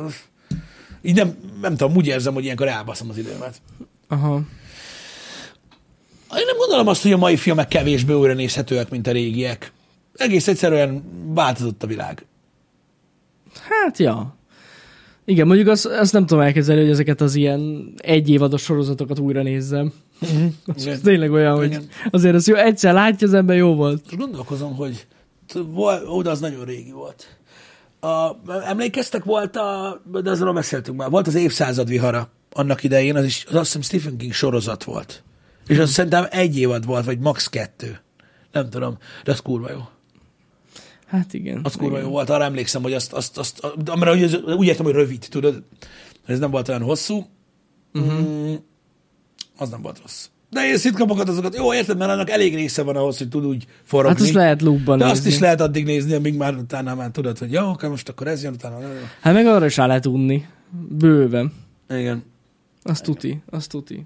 [1.01, 3.62] így nem, nem tudom, úgy érzem, hogy ilyenkor elbaszom az időmet.
[4.07, 4.42] Aha.
[6.38, 9.72] Én nem gondolom azt, hogy a mai filmek kevésbé újra nézhetőek, mint a régiek.
[10.16, 12.25] Egész egyszerűen változott a világ.
[13.70, 14.39] Hát, ja.
[15.29, 19.94] Igen, mondjuk azt, azt nem tudom elkezdeni, hogy ezeket az ilyen egyévados sorozatokat újra nézzem.
[20.75, 21.01] Az Igen.
[21.01, 21.87] tényleg olyan, hogy Igen.
[22.09, 24.01] azért az jó, egyszer látja az ember, jó volt.
[24.03, 25.07] Most gondolkozom, hogy
[26.24, 27.37] de az nagyon régi volt.
[28.00, 28.31] A,
[28.65, 33.46] emlékeztek, volt a, de azról beszéltünk már, volt az évszázad vihara annak idején, az is,
[33.48, 35.24] az azt hiszem Stephen King sorozat volt.
[35.68, 37.48] És az szerintem egy évad volt, vagy max.
[37.48, 38.00] kettő.
[38.51, 39.79] Nem tudom, de az kurva jó.
[41.09, 41.59] Hát igen.
[41.63, 44.93] Az kurva jó volt, arra emlékszem, hogy azt, azt, azt amire úgy, úgy értem, hogy
[44.93, 45.63] rövid, tudod?
[46.25, 47.25] Ez nem volt olyan hosszú.
[47.93, 48.19] Uh-huh.
[48.19, 48.53] Mm,
[49.57, 50.27] az nem volt rossz.
[50.50, 53.65] De én szitkamokat azokat, jó, érted, mert annak elég része van ahhoz, hogy tud úgy
[53.83, 54.17] forogni.
[54.17, 55.29] Hát azt lehet loopban De azt nézni.
[55.29, 58.43] is lehet addig nézni, amíg már utána már tudod, hogy jó, oké, most akkor ez
[58.43, 58.77] jön, utána.
[59.22, 60.45] Hát meg arra is rá lehet unni.
[60.89, 61.53] Bőven.
[61.89, 62.24] Igen.
[62.83, 64.05] Azt tuti, azt tuti.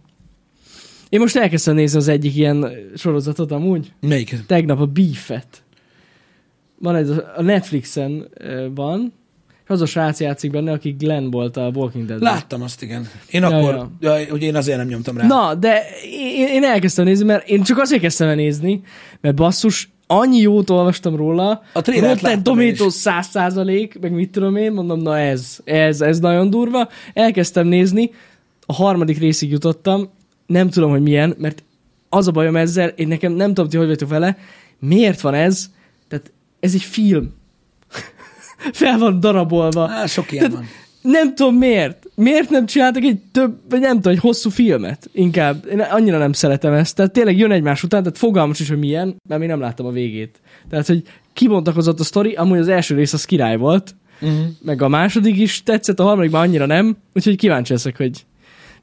[1.10, 3.94] Én most elkezdtem nézni az egyik ilyen sorozatot amúgy.
[4.00, 4.46] Melyik?
[4.46, 5.63] Tegnap a Beef-et.
[6.84, 8.30] Van egy, a Netflixen
[8.76, 9.14] van,
[9.64, 13.08] és az a srác játszik benne, aki Glenn volt a Walking dead Láttam azt, igen.
[13.32, 15.28] Én Ja, akkor, ja, hogy én azért nem nyomtam rá.
[15.28, 15.82] Na, de
[16.38, 18.82] én, én elkezdtem nézni, mert én csak azért kezdtem el nézni,
[19.22, 24.72] mert basszus, annyi jót olvastam róla, A Rotten Tomatoes 100 százalék, meg mit tudom én,
[24.72, 26.90] mondom, na ez, ez, ez nagyon durva.
[27.14, 28.12] Elkezdtem nézni,
[28.66, 30.10] a harmadik részig jutottam,
[30.46, 31.64] nem tudom, hogy milyen, mert
[32.10, 34.38] az a bajom ezzel, én nekem nem tudom, ti hogy vagytok vele,
[34.80, 35.70] miért van ez,
[36.64, 37.34] ez egy film.
[38.74, 39.90] Fel van darabolva.
[39.90, 40.68] Á, sok ilyen van.
[41.02, 42.06] Nem tudom miért.
[42.16, 45.10] Miért nem csináltak egy több, vagy nem tudom, egy hosszú filmet?
[45.14, 45.66] Inkább.
[45.72, 46.96] Én annyira nem szeretem ezt.
[46.96, 49.92] Tehát tényleg jön egymás után, tehát fogalmas is, hogy milyen, mert még nem láttam a
[49.92, 50.40] végét.
[50.70, 54.46] Tehát, hogy kibontakozott a sztori, amúgy az első rész az király volt, Uh-huh.
[54.62, 58.26] meg a második is tetszett, a harmadik már annyira nem, úgyhogy kíváncsi leszek, hogy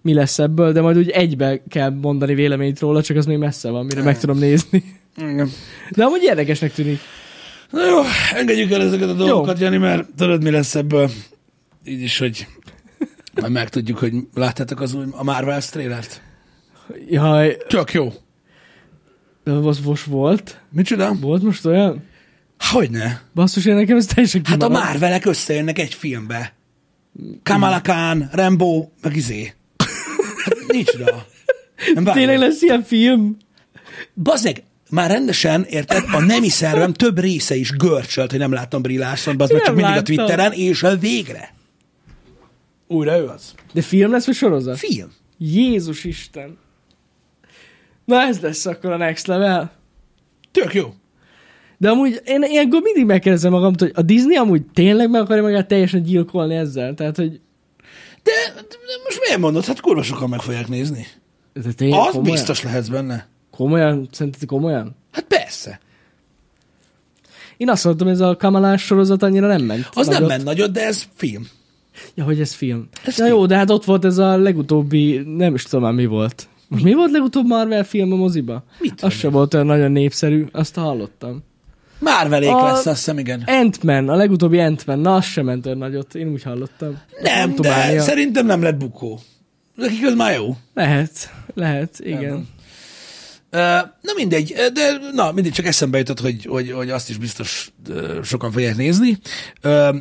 [0.03, 3.71] mi lesz ebből, de majd úgy egybe kell mondani véleményt róla, csak az még messze
[3.71, 4.85] van, mire meg tudom nézni.
[5.17, 5.49] Igen.
[5.91, 6.99] De amúgy érdekesnek tűnik.
[7.71, 8.01] Na jó,
[8.35, 11.11] engedjük el ezeket a dolgokat, Jani, mert tudod, mi lesz ebből.
[11.85, 12.47] Így is, hogy
[13.41, 16.23] majd megtudjuk, hogy láttátok az új, a Marvel trailert.
[17.09, 18.13] Jaj, Tök jó.
[19.45, 20.61] de az most volt?
[20.71, 21.15] Micsoda?
[21.21, 22.09] Volt most olyan?
[22.59, 23.23] Hogyne?
[23.35, 24.69] Basszus, én nekem ez teljesen Hát a.
[24.69, 26.55] Marvelek összejönnek egy filmbe.
[27.43, 29.53] Kamala Khan, Rambo, meg izé.
[30.45, 31.25] Hát nincs rá.
[31.95, 32.05] Nem.
[32.05, 33.37] Tényleg lesz ilyen film?
[34.23, 38.99] Bazdmeg, már rendesen, érted, a nemi szervem több része is görcsölt, hogy nem láttam Brie
[38.99, 40.03] Larson, meg Nem csak mindig a.
[40.03, 41.55] Twitteren, és végre.
[42.87, 43.55] Újra ő az.
[43.73, 44.79] De film lesz, vagy sorozat?
[44.79, 45.13] Film.
[45.39, 46.59] Jézus Isten.
[48.05, 49.73] Na ez lesz akkor a next level.
[50.51, 50.95] Tök jó.
[51.79, 55.69] De amúgy én ilyenkor mindig megkérdezem magamtól, hogy a Disney amúgy tényleg meg akarja magát
[55.69, 56.95] teljesen gyilkolni ezzel?
[56.95, 57.41] Tehát, hogy
[58.23, 59.65] De, de most miért mondod?
[59.65, 61.07] Hát kurva sokan meg fogják nézni.
[61.77, 62.35] tényleg Az komolyan?
[62.35, 63.29] biztos lehetsz benne.
[63.51, 64.09] Komolyan?
[64.13, 64.97] Szerinted komolyan?
[65.13, 65.81] Hát persze.
[67.57, 69.89] Én azt mondtam, ez a kamalás sorozat annyira nem ment.
[69.93, 70.29] Az nem nagyot.
[70.29, 71.49] ment nagyot, de ez film.
[72.15, 72.89] Ja, hogy ez film.
[73.05, 73.37] Ez Na film.
[73.37, 76.49] jó, de hát ott volt ez a legutóbbi, nem is tudom már mi volt.
[76.69, 78.65] Most mi volt legutóbb Marvel film a moziba?
[78.79, 81.43] Mit Az sem volt olyan nagyon népszerű, azt hallottam.
[81.99, 82.39] Már a...
[82.39, 83.43] Lesz, azt hiszem, igen.
[83.47, 86.99] Ant-Man, a legutóbbi Ant-Man, na az sem ment olyan nagyot, én úgy hallottam.
[87.23, 88.01] Nem, de Tumánia.
[88.03, 89.19] szerintem nem lett bukó.
[89.75, 90.57] Nekik az már jó.
[90.75, 92.33] Lehet, lehet, igen.
[92.33, 92.39] Ö,
[93.51, 97.73] Na mindegy, de na mindegy, csak eszembe jutott, hogy, hogy, hogy azt is biztos
[98.23, 99.19] sokan fogják nézni.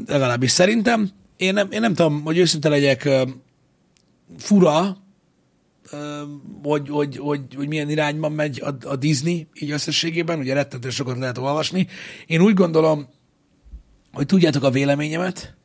[0.08, 1.10] Legalábbis szerintem.
[1.38, 3.10] Én nem, én nem tudom, hogy őszinte legyek,
[4.38, 4.98] fura,
[6.64, 11.18] hogy, hogy, hogy, hogy milyen irányban megy a, a Disney így összességében, ugye rettentően sokat
[11.18, 11.88] lehet olvasni.
[12.26, 13.10] Én úgy gondolom,
[14.14, 15.58] hogy tudjátok a véleményemet,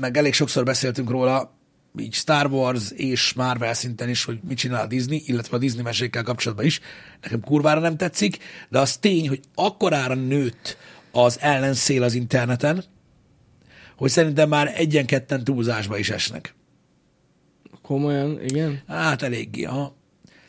[0.00, 1.53] meg elég sokszor beszéltünk róla,
[1.98, 5.82] így Star Wars és Marvel szinten is, hogy mit csinál a Disney, illetve a Disney
[5.82, 6.80] mesékkel kapcsolatban is.
[7.22, 10.76] Nekem kurvára nem tetszik, de az tény, hogy akkorára nőtt
[11.12, 12.84] az ellenszél az interneten,
[13.96, 16.54] hogy szerintem már egyen-ketten túlzásba is esnek.
[17.82, 18.82] Komolyan, igen.
[18.86, 19.96] Hát eléggé, ha.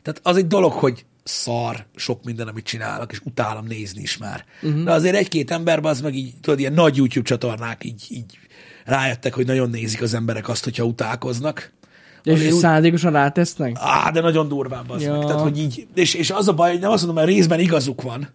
[0.01, 4.45] Tehát az egy dolog, hogy szar sok minden, amit csinálnak, és utálom nézni is már.
[4.61, 4.83] Uh-huh.
[4.83, 8.39] De azért egy-két emberben az meg így, tudod, ilyen nagy YouTube csatornák így, így
[8.85, 11.71] rájöttek, hogy nagyon nézik az emberek azt, hogyha utálkoznak.
[12.23, 13.75] És úgy- szándékosan rátesznek?
[13.79, 15.17] Á, de nagyon durván az Ja.
[15.17, 15.25] meg.
[15.25, 18.01] Tehát, hogy így, és, és az a baj, hogy nem azt mondom, mert részben igazuk
[18.01, 18.29] van,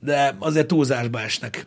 [0.00, 1.66] de azért túlzásba esnek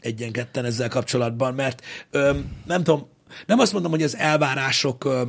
[0.00, 2.32] egyen-ketten ezzel kapcsolatban, mert ö,
[2.66, 3.06] nem tudom,
[3.46, 5.22] nem azt mondom, hogy az elvárások ö,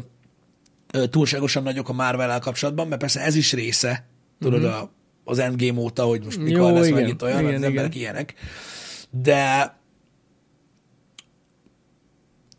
[0.92, 4.06] ö, túlságosan nagyok a marvel kapcsolatban, mert persze ez is része,
[4.40, 4.92] tudod, a,
[5.24, 7.00] az Endgame óta, hogy most mikor Jó, lesz igen.
[7.00, 8.02] megint olyan, Igen, az emberek igen.
[8.02, 8.34] ilyenek.
[9.10, 9.76] De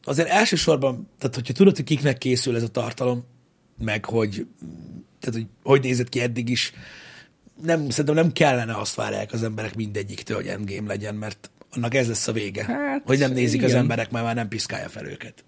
[0.04, 3.24] azért elsősorban, tehát hogyha tudod, hogy kiknek készül ez a tartalom,
[3.78, 4.46] meg hogy,
[5.20, 6.72] tehát, hogy, hogy nézett ki eddig is,
[7.62, 12.08] nem, szerintem nem kellene azt várják az emberek mindegyiktől, hogy endgame legyen, mert annak ez
[12.08, 12.64] lesz a vége.
[12.64, 13.80] Hát, hogy nem nézik az igen.
[13.80, 15.44] emberek, mert már nem piszkálja fel őket.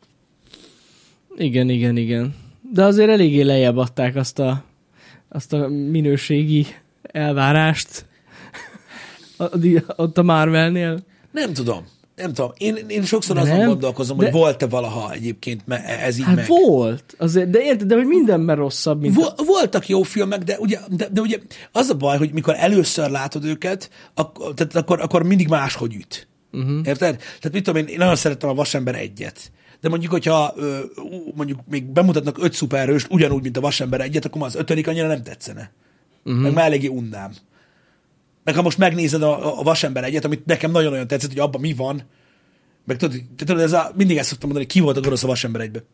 [1.37, 2.35] Igen, igen, igen.
[2.73, 4.65] De azért eléggé lejjebb adták azt a,
[5.29, 6.67] azt a minőségi
[7.03, 8.07] elvárást
[9.97, 11.05] ott a Marvelnél.
[11.31, 11.87] Nem tudom.
[12.17, 12.51] Nem tudom.
[12.57, 13.67] Én, én sokszor De azon nem.
[13.69, 15.63] gondolkozom, De- hogy volt-e valaha egyébként
[16.03, 16.47] ez így Hát meg.
[16.47, 19.15] volt, azért, de érted, de hogy mindenben rosszabb, mint...
[19.15, 21.39] Vo- voltak jó filmek, de ugye, de, de ugye
[21.73, 26.29] az a baj, hogy mikor először látod őket, akkor, tehát akkor, akkor mindig máshogy üt.
[26.53, 26.77] Uh-huh.
[26.77, 27.17] Érted?
[27.17, 29.51] Tehát mit tudom én, én nagyon szerettem a Vasember egyet.
[29.81, 30.55] De mondjuk, hogyha
[31.35, 35.07] mondjuk még bemutatnak öt szuperhőst ugyanúgy, mint a Vasember egyet, akkor már az ötödik annyira
[35.07, 35.71] nem tetszene.
[36.25, 36.43] Uh-huh.
[36.43, 37.33] Meg már eléggé unnám.
[38.47, 41.73] Meg ha most megnézed a, a Vasember egyet, amit nekem nagyon-nagyon tetszett, hogy abban mi
[41.73, 42.03] van,
[42.85, 45.27] meg tudod, te tudod ez a, mindig ezt szoktam mondani, ki volt a gonosz a
[45.27, 45.85] Vasember egybe.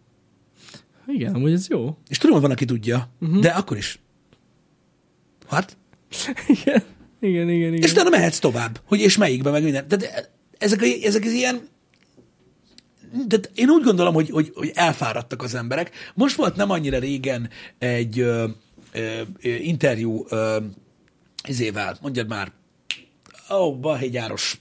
[1.07, 1.97] Igen, amúgy ez jó.
[2.09, 3.39] És tudom, hogy van, aki tudja, uh-huh.
[3.39, 3.99] de akkor is.
[5.49, 5.77] Hát?
[6.47, 6.83] Igen,
[7.21, 7.73] igen, igen.
[7.73, 7.83] igen.
[7.83, 9.89] És utána mehetsz tovább, hogy és melyikbe, meg minden.
[9.89, 11.71] Tehát ezek, a- ezek az ilyen
[13.27, 15.91] de én úgy gondolom, hogy, hogy, hogy elfáradtak az emberek.
[16.15, 18.49] Most volt nem annyira régen egy ö,
[18.93, 20.57] ö, ö, interjú ö,
[21.49, 22.53] izével, mondjad már,
[23.51, 24.61] ó, oh, balhégyáros,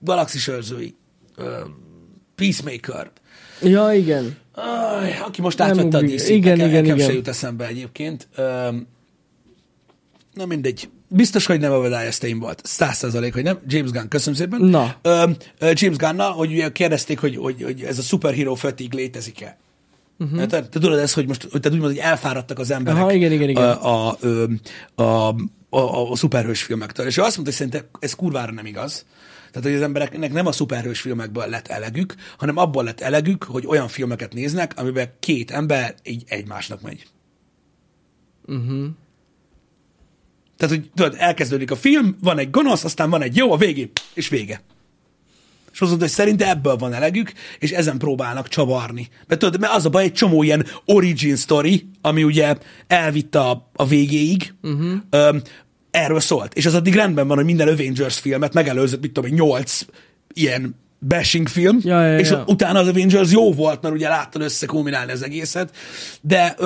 [0.00, 0.94] galaxis őrzői,
[1.36, 1.60] ö,
[2.34, 3.10] Peacemaker,
[3.62, 4.36] Ja, igen.
[4.54, 6.16] Aj, aki most Nem átvette a ugrik.
[6.16, 7.16] dc Igen, nekem, igen, nekem se igen.
[7.16, 8.28] jut eszembe egyébként.
[8.36, 8.86] Öm,
[10.32, 10.88] na mindegy.
[11.08, 12.60] Biztos, hogy nem Obadiah Stane volt.
[12.64, 13.58] Száz százalék, hogy nem.
[13.66, 14.60] James Gunn, köszönöm szépen.
[14.60, 14.96] Na.
[15.02, 15.30] Ö,
[15.72, 19.58] James Gunn-nal, hogy kérdezték, hogy, hogy, hogy ez a superhero fatigue létezik-e.
[20.18, 20.46] Uh-huh.
[20.46, 23.32] Te, te tudod ezt, hogy most, hogy te úgymond, hogy elfáradtak az emberek Aha, igen,
[23.32, 23.64] igen, igen.
[23.64, 24.18] A, a,
[24.94, 25.34] a, a,
[25.70, 27.06] a, a szuperhős filmektől.
[27.06, 29.06] És ő azt mondta, hogy szerintem ez kurvára nem igaz.
[29.50, 33.66] Tehát, hogy az embereknek nem a szuperhős filmekből lett elegük, hanem abból lett elegük, hogy
[33.66, 37.06] olyan filmeket néznek, amiben két ember így egymásnak megy.
[38.46, 38.86] Uh-huh.
[40.56, 43.90] Tehát, hogy tudod, elkezdődik a film, van egy gonosz, aztán van egy jó, a végén,
[44.14, 44.62] és vége.
[45.78, 49.08] És azt mondta, hogy szerinte ebből van elegük, és ezen próbálnak csavarni.
[49.26, 53.70] Mert tudod, mert az a baj, egy csomó ilyen origin story, ami ugye elvitte a,
[53.74, 54.92] a végéig, uh-huh.
[55.10, 55.42] öm,
[55.90, 56.54] erről szólt.
[56.54, 59.80] És az addig rendben van, hogy minden Avengers filmet megelőzött, mit tudom, nyolc
[60.34, 60.74] ilyen
[61.08, 62.44] bashing film, Ja, ja, és ja.
[62.46, 65.76] utána az Avengers jó volt, mert ugye láttad összekulminálni az egészet,
[66.20, 66.56] de,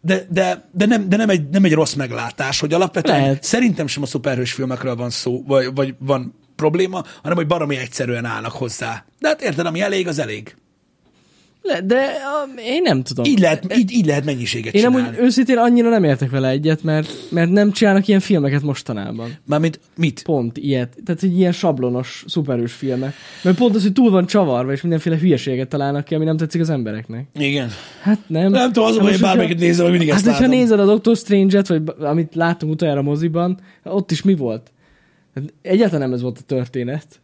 [0.00, 3.42] de, de, de, nem, de nem, egy, nem egy rossz meglátás, hogy alapvetően Lehet.
[3.42, 8.24] szerintem sem a szuperhős filmekről van szó, vagy, vagy van probléma, hanem hogy baromi egyszerűen
[8.24, 9.04] állnak hozzá.
[9.18, 10.54] De hát érted, ami elég, az elég.
[11.62, 13.24] Le, de a, én nem tudom.
[13.24, 15.06] Így lehet, így, így lehet mennyiséget Én csinálni.
[15.06, 19.30] amúgy őszintén annyira nem értek vele egyet, mert, mert nem csinálnak ilyen filmeket mostanában.
[19.46, 20.22] Mármint mit?
[20.22, 20.96] Pont ilyet.
[21.04, 23.14] Tehát egy ilyen sablonos, szuperős filmek.
[23.42, 26.60] Mert pont az, hogy túl van csavarva, és mindenféle hülyeséget találnak ki, ami nem tetszik
[26.60, 27.26] az embereknek.
[27.34, 27.68] Igen.
[28.02, 28.50] Hát nem.
[28.50, 30.58] Nem tudom, az, Hát hogy én bármelyiket nézem, hogy mindig Hát, ezt hogyha látom.
[30.58, 34.70] nézed a Doctor Strange-et, vagy amit láttunk utoljára moziban, ott is mi volt?
[35.62, 37.20] Egyáltalán nem ez volt a történet.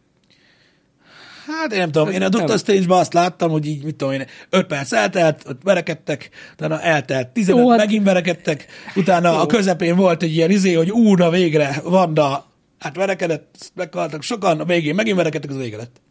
[1.47, 2.29] Hát én nem tudom, én a.
[2.29, 6.81] Doctor Strange-ben azt láttam, hogy így, mit tudom én, 5 perc eltelt, ott verekedtek, utána
[6.81, 8.65] eltelt 15, Jó, hát- megint verekedtek,
[8.95, 14.59] utána a közepén volt egy ilyen izé, hogy úrna végre, Vanda, hát verekedett, meghaltak sokan,
[14.59, 16.01] a végén megint verekedtek, az vége lett.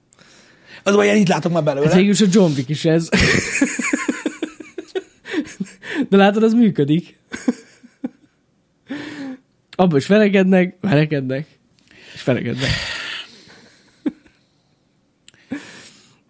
[0.83, 1.95] Az olyan, itt látok már belőle.
[1.95, 3.09] Végül is a John Wick is ez.
[6.09, 7.19] De látod, az működik.
[9.71, 11.47] Abba is verekednek, verekednek,
[12.27, 12.71] és verekednek.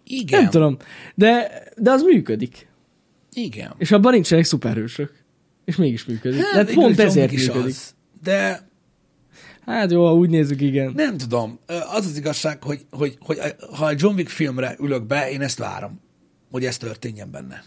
[0.03, 0.41] Igen.
[0.41, 0.77] Nem tudom,
[1.15, 2.67] de, de az működik.
[3.33, 3.73] Igen.
[3.77, 5.23] És abban nincsenek szuperhősök.
[5.65, 6.41] És mégis működik.
[6.41, 7.65] Hát, végül pont ezért is működik.
[7.65, 7.95] Az.
[8.23, 8.67] De
[9.65, 10.91] Hát jó, úgy nézzük, igen.
[10.95, 13.39] nem tudom, az az igazság, hogy, hogy, hogy
[13.75, 16.01] ha egy John Wick filmre ülök be, én ezt várom,
[16.51, 17.63] hogy ez történjen benne.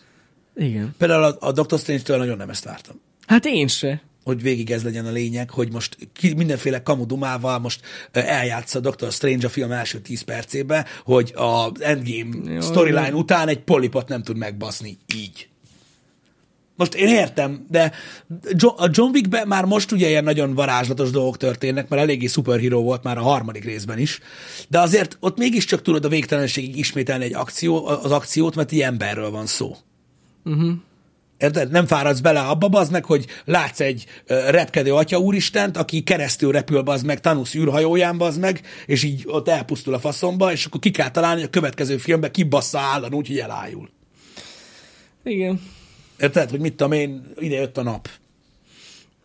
[0.56, 0.94] Igen.
[0.98, 3.00] Például a, a Doctor Strange-től nagyon nem ezt vártam.
[3.26, 4.02] Hát én se.
[4.24, 7.80] Hogy végig ez legyen a lényeg, hogy most ki, mindenféle kamudumával most
[8.12, 9.12] ö, eljátsza Dr.
[9.12, 14.36] Strange a film első 10 percébe, hogy az Endgame storyline után egy polipot nem tud
[14.36, 15.48] megbaszni így.
[16.80, 17.92] Most én értem, de
[18.76, 23.02] a John Wickben már most ugye ilyen nagyon varázslatos dolgok történnek, mert eléggé szuperhíró volt
[23.02, 24.20] már a harmadik részben is,
[24.68, 29.30] de azért ott mégiscsak tudod a végtelenségig ismételni egy akció, az akciót, mert egy emberről
[29.30, 29.76] van szó.
[31.40, 31.70] Érted?
[31.70, 36.82] Nem fáradsz bele abba, bazd meg, hogy látsz egy repkedő atya úristent, aki keresztül repül,
[36.82, 40.90] bazd meg, Thanos űrhajóján, bazd meg, és így ott elpusztul a faszomba, és akkor ki
[40.90, 43.90] kell találni, hogy a következő filmben kibassza állan úgy, hogy elájul.
[45.24, 45.60] Igen.
[46.18, 46.50] Érted?
[46.50, 48.08] Hogy mit tudom én, ide jött a nap.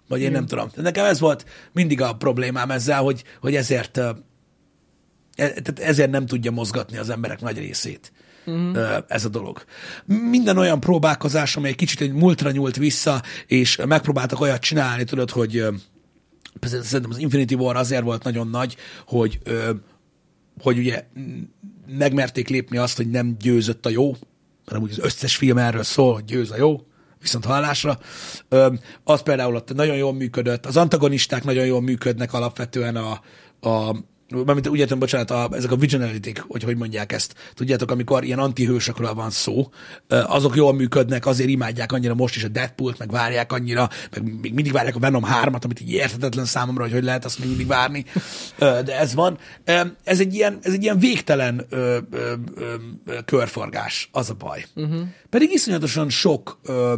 [0.08, 0.70] Vagy én nem tudom.
[0.76, 6.98] Nekem ez volt mindig a problémám ezzel, hogy, hogy ezért, e- ezért nem tudja mozgatni
[6.98, 8.12] az emberek nagy részét.
[8.46, 9.04] Uh-huh.
[9.08, 9.64] ez a dolog.
[10.06, 15.66] Minden olyan próbálkozás, amely kicsit egy múltra nyúlt vissza, és megpróbáltak olyat csinálni, tudod, hogy
[16.62, 18.76] szerintem az Infinity War azért volt nagyon nagy,
[19.08, 19.40] hogy,
[20.60, 21.06] hogy ugye
[21.88, 24.16] megmerték lépni azt, hogy nem győzött a jó,
[24.66, 26.82] hanem úgy az összes film erről szól, hogy győz a jó,
[27.20, 28.00] viszont hallásra.
[29.04, 33.22] Az például ott nagyon jól működött, az antagonisták nagyon jól működnek alapvetően a,
[33.70, 33.96] a
[34.30, 37.36] Mármint úgy értem, bocsánat, a, ezek a vigilantik, hogy hogy mondják ezt.
[37.54, 39.70] Tudjátok, amikor ilyen antihősökről van szó,
[40.08, 44.54] azok jól működnek, azért imádják annyira most is a Deadpool-t, meg várják annyira, meg még
[44.54, 47.68] mindig várják a Venom 3-at, amit így érthetetlen számomra, hogy hogy lehet azt még mindig
[47.68, 48.06] várni.
[48.58, 49.38] De ez van.
[50.04, 52.34] Ez egy ilyen, ez egy ilyen végtelen ö, ö,
[53.06, 54.66] ö, körforgás, az a baj.
[54.76, 55.02] Uh-huh.
[55.30, 56.94] Pedig iszonyatosan sok ö,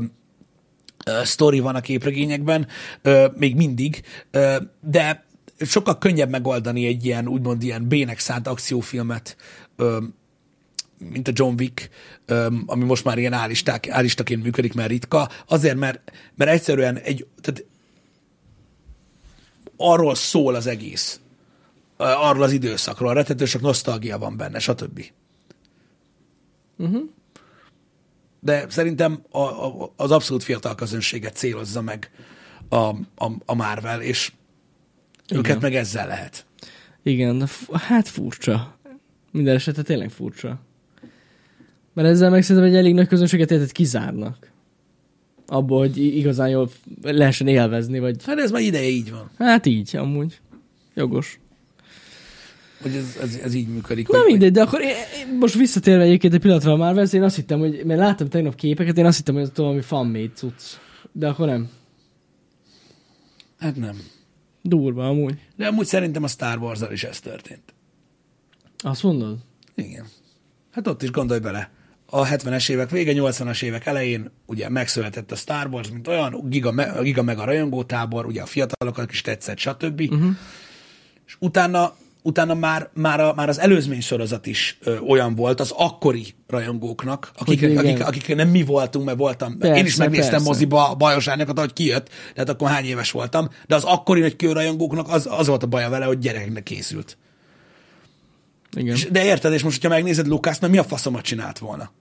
[1.05, 2.67] ö, sztori van a képregényekben,
[3.01, 5.25] ö, még mindig, ö, de
[5.59, 9.37] sokkal könnyebb megoldani egy ilyen, úgymond ilyen bének szánt akciófilmet,
[10.97, 11.89] mint a John Wick,
[12.65, 17.65] ami most már ilyen állisták, állistaként működik, mert ritka, azért, mert, mert egyszerűen egy, tehát
[19.77, 21.19] arról szól az egész,
[21.97, 25.03] arról az időszakról, rettető sok nosztalgia van benne, stb.
[28.39, 32.11] de szerintem a, a, az abszolút fiatal közönséget célozza meg
[32.69, 34.31] a, a, a Marvel, és
[35.27, 35.43] Igen.
[35.43, 36.45] őket meg ezzel lehet.
[37.03, 38.77] Igen, hát furcsa.
[39.31, 40.59] Minden esetre tényleg furcsa.
[41.93, 44.51] Mert ezzel meg szerintem egy elég nagy közönséget érted kizárnak.
[45.47, 46.69] Abból, hogy igazán jól
[47.01, 50.39] lehessen élvezni, vagy Hát ez már ideje így van, hát így, amúgy.
[50.93, 51.39] Jogos.
[52.81, 54.07] hogy ez, ez, ez így működik.
[54.07, 54.87] Na mindegy, de akkor én,
[55.19, 58.55] én most visszatérve egyébként egy pillanatra a Marvel, én azt hittem, hogy, mert láttam tegnap
[58.55, 60.61] képeket, én azt hittem, hogy ez valami fanmade cucc.
[61.11, 61.69] De akkor nem.
[63.59, 63.97] Hát nem.
[64.67, 65.39] Durva amúgy.
[65.55, 67.73] De amúgy szerintem a Star wars is ez történt.
[68.77, 69.37] Azt mondod?
[69.75, 70.05] Igen.
[70.71, 71.71] Hát ott is gondolj bele.
[72.05, 76.71] A 70-es évek vége, 80-as évek elején ugye megszületett a Star Wars, mint olyan, giga,
[76.71, 80.01] me, giga meg a rajongótábor, ugye a fiatalokat is tetszett, stb.
[80.01, 80.29] Uh-huh.
[81.25, 81.95] És utána,
[82.27, 87.31] utána már, már, a, már az előzmény sorozat is ö, olyan volt az akkori rajongóknak,
[87.37, 90.45] akik, akik, akik nem mi voltunk, mert voltam, persze, én is megnéztem persze.
[90.45, 94.35] moziba a Bajos Árnyakat, ahogy kijött, tehát akkor hány éves voltam, de az akkori nagy
[94.35, 97.17] kőrajongóknak az, az volt a baja vele, hogy gyerekeknek készült.
[98.75, 98.95] Igen.
[98.95, 101.91] És, de érted, és most, hogyha megnézed Lukász, mert mi a faszomat csinált volna?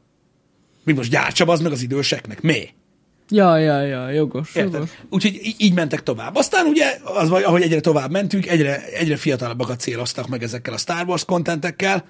[0.84, 2.40] Mi most gyártsa az meg az időseknek?
[2.40, 2.68] Mi?
[3.28, 4.72] Ja, ja, ja, jogos, Érted?
[4.72, 4.90] jogos.
[5.10, 6.34] Úgyhogy í- így mentek tovább.
[6.34, 11.06] Aztán ugye, az, ahogy egyre tovább mentünk, egyre, egyre fiatalabbakat céloztak meg ezekkel a Star
[11.06, 12.04] Wars kontentekkel,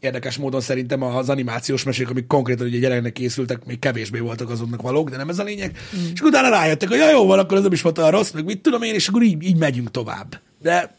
[0.00, 4.82] érdekes módon szerintem az animációs mesék, amik konkrétan ugye gyereknek készültek, még kevésbé voltak azoknak
[4.82, 5.78] valók, de nem ez a lényeg.
[5.96, 6.04] Mm.
[6.12, 8.44] És utána rájöttek, hogy ja, jó van, akkor ez nem is volt olyan rossz, meg
[8.44, 10.40] mit tudom én, és akkor így, így megyünk tovább.
[10.62, 10.94] De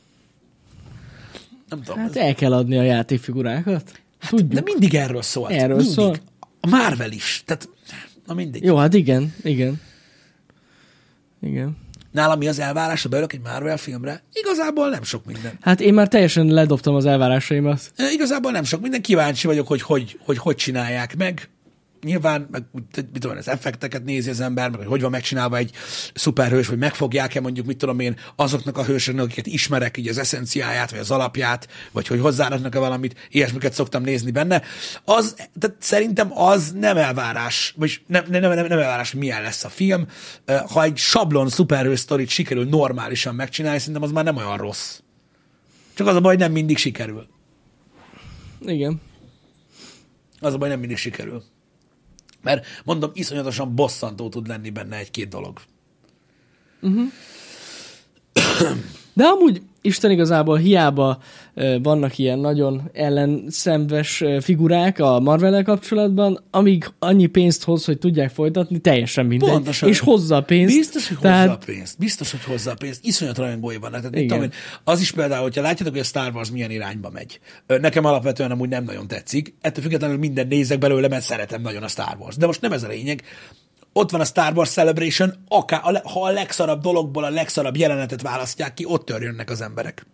[1.70, 2.00] nem tudom.
[2.00, 3.92] Hát ez- el kell adni a játékfigurákat.
[4.30, 4.52] Tudjuk.
[4.52, 5.52] de mindig erről szólt.
[5.52, 5.94] Erről mindig.
[5.94, 6.16] szól.
[6.62, 7.44] A Marvel is.
[7.46, 7.70] Tehát,
[8.28, 8.64] na mindig.
[8.64, 9.82] Jó, hát igen, igen.
[11.42, 11.78] Igen.
[12.12, 14.24] Nálam mi az elvárás, ha beülök egy Marvel filmre?
[14.34, 15.58] Igazából nem sok minden.
[15.62, 17.92] Hát én már teljesen ledobtam az elvárásaimat.
[18.14, 19.02] Igazából nem sok minden.
[19.02, 21.50] Kíváncsi vagyok, hogy hogy, hogy, hogy csinálják meg.
[22.02, 22.64] Nyilván, meg,
[22.96, 25.72] mit tudom, az effekteket nézi az ember, meg hogy hogy van megcsinálva egy
[26.14, 30.92] szuperhős, vagy megfogják-e mondjuk, mit tudom én, azoknak a hősöknek, akiket ismerek, így az eszenciáját,
[30.92, 34.62] vagy az alapját, vagy hogy hozzáraknak-e valamit, ilyesmiket szoktam nézni benne.
[35.04, 39.64] Az, tehát szerintem az nem elvárás, vagy nem, nem, nem, nem elvárás, hogy milyen lesz
[39.64, 40.08] a film.
[40.46, 45.00] Ha egy sablon szuperhős sztorit sikerül normálisan megcsinálni, szerintem az már nem olyan rossz.
[45.94, 47.28] Csak az a baj, hogy nem mindig sikerül.
[48.66, 49.02] Igen.
[50.40, 51.44] Az a baj, nem mindig sikerül.
[52.42, 55.60] Mert mondom, iszonyatosan bosszantó tud lenni benne egy-két dolog.
[59.18, 61.20] De amúgy Isten igazából hiába
[61.82, 68.80] vannak ilyen nagyon ellenszenves figurák a marvel kapcsolatban, amíg annyi pénzt hoz, hogy tudják folytatni,
[68.80, 69.50] teljesen mindegy.
[69.50, 69.90] Pontosan.
[69.90, 70.76] És hozza a pénzt.
[70.76, 71.98] Biztos, hogy hozza a pénzt.
[71.98, 73.06] Biztos, hogy hozza a pénzt.
[73.06, 74.00] Iszonyat rajongói vannak.
[74.00, 74.28] Tehát, Igen.
[74.28, 74.50] tudom
[74.84, 77.40] az is például, hogyha látjátok, hogy a Star Wars milyen irányba megy.
[77.68, 79.54] Nekem alapvetően amúgy nem nagyon tetszik.
[79.62, 82.36] Ettől függetlenül minden nézek belőle, mert szeretem nagyon a Star Wars.
[82.36, 83.22] De most nem ez a lényeg.
[83.98, 88.74] Ott van a Star Wars Celebration, akár, ha a legszarabb dologból a legszarabb jelenetet választják
[88.74, 90.06] ki, ott törjönnek az emberek.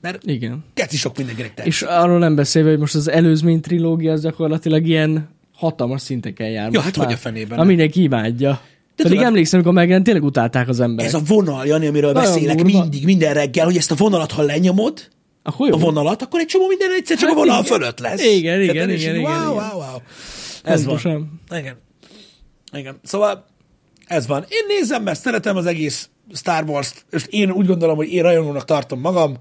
[0.00, 0.64] Mert Igen.
[0.74, 1.72] keci sok mindenkinek tetszik.
[1.72, 6.64] És arról nem beszélve, hogy most az előzmény trilógia az gyakorlatilag ilyen hatalmas szinteken jár.
[6.64, 7.06] Ja, most hát már.
[7.06, 8.50] hogy a fenében Na, mindenki imádja.
[8.50, 8.58] De
[8.96, 11.12] Pedig tudod- emlékszem, amikor megjelent, tényleg utálták az emberek.
[11.12, 12.80] Ez a vonal, Jani, amiről Nagyon beszélek durva.
[12.80, 15.08] mindig, minden reggel, hogy ezt a vonalat, ha lenyomod,
[15.42, 15.74] Akkor jó.
[15.74, 17.78] a vonalat, akkor egy csomó minden egyszer csak Hát a vonal igen.
[17.78, 18.24] fölött lesz.
[18.24, 19.46] Igen, igen, igen, így igen, wow, igen.
[19.48, 19.98] wow, wow.
[20.62, 20.94] Ez van.
[20.94, 21.40] Pontosan.
[21.58, 21.74] Igen.
[22.72, 23.00] Igen.
[23.02, 23.46] Szóval
[24.06, 24.44] ez van.
[24.48, 28.64] Én nézem, mert szeretem az egész Star Wars-t, és én úgy gondolom, hogy én rajongónak
[28.64, 29.36] tartom magam,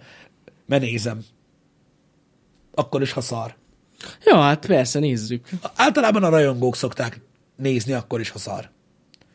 [0.66, 1.20] mert nézem.
[2.74, 3.56] Akkor is, ha szar.
[4.26, 5.50] Ja, hát persze, nézzük.
[5.76, 7.22] Általában a rajongók szokták
[7.56, 8.70] nézni akkor is, ha szar.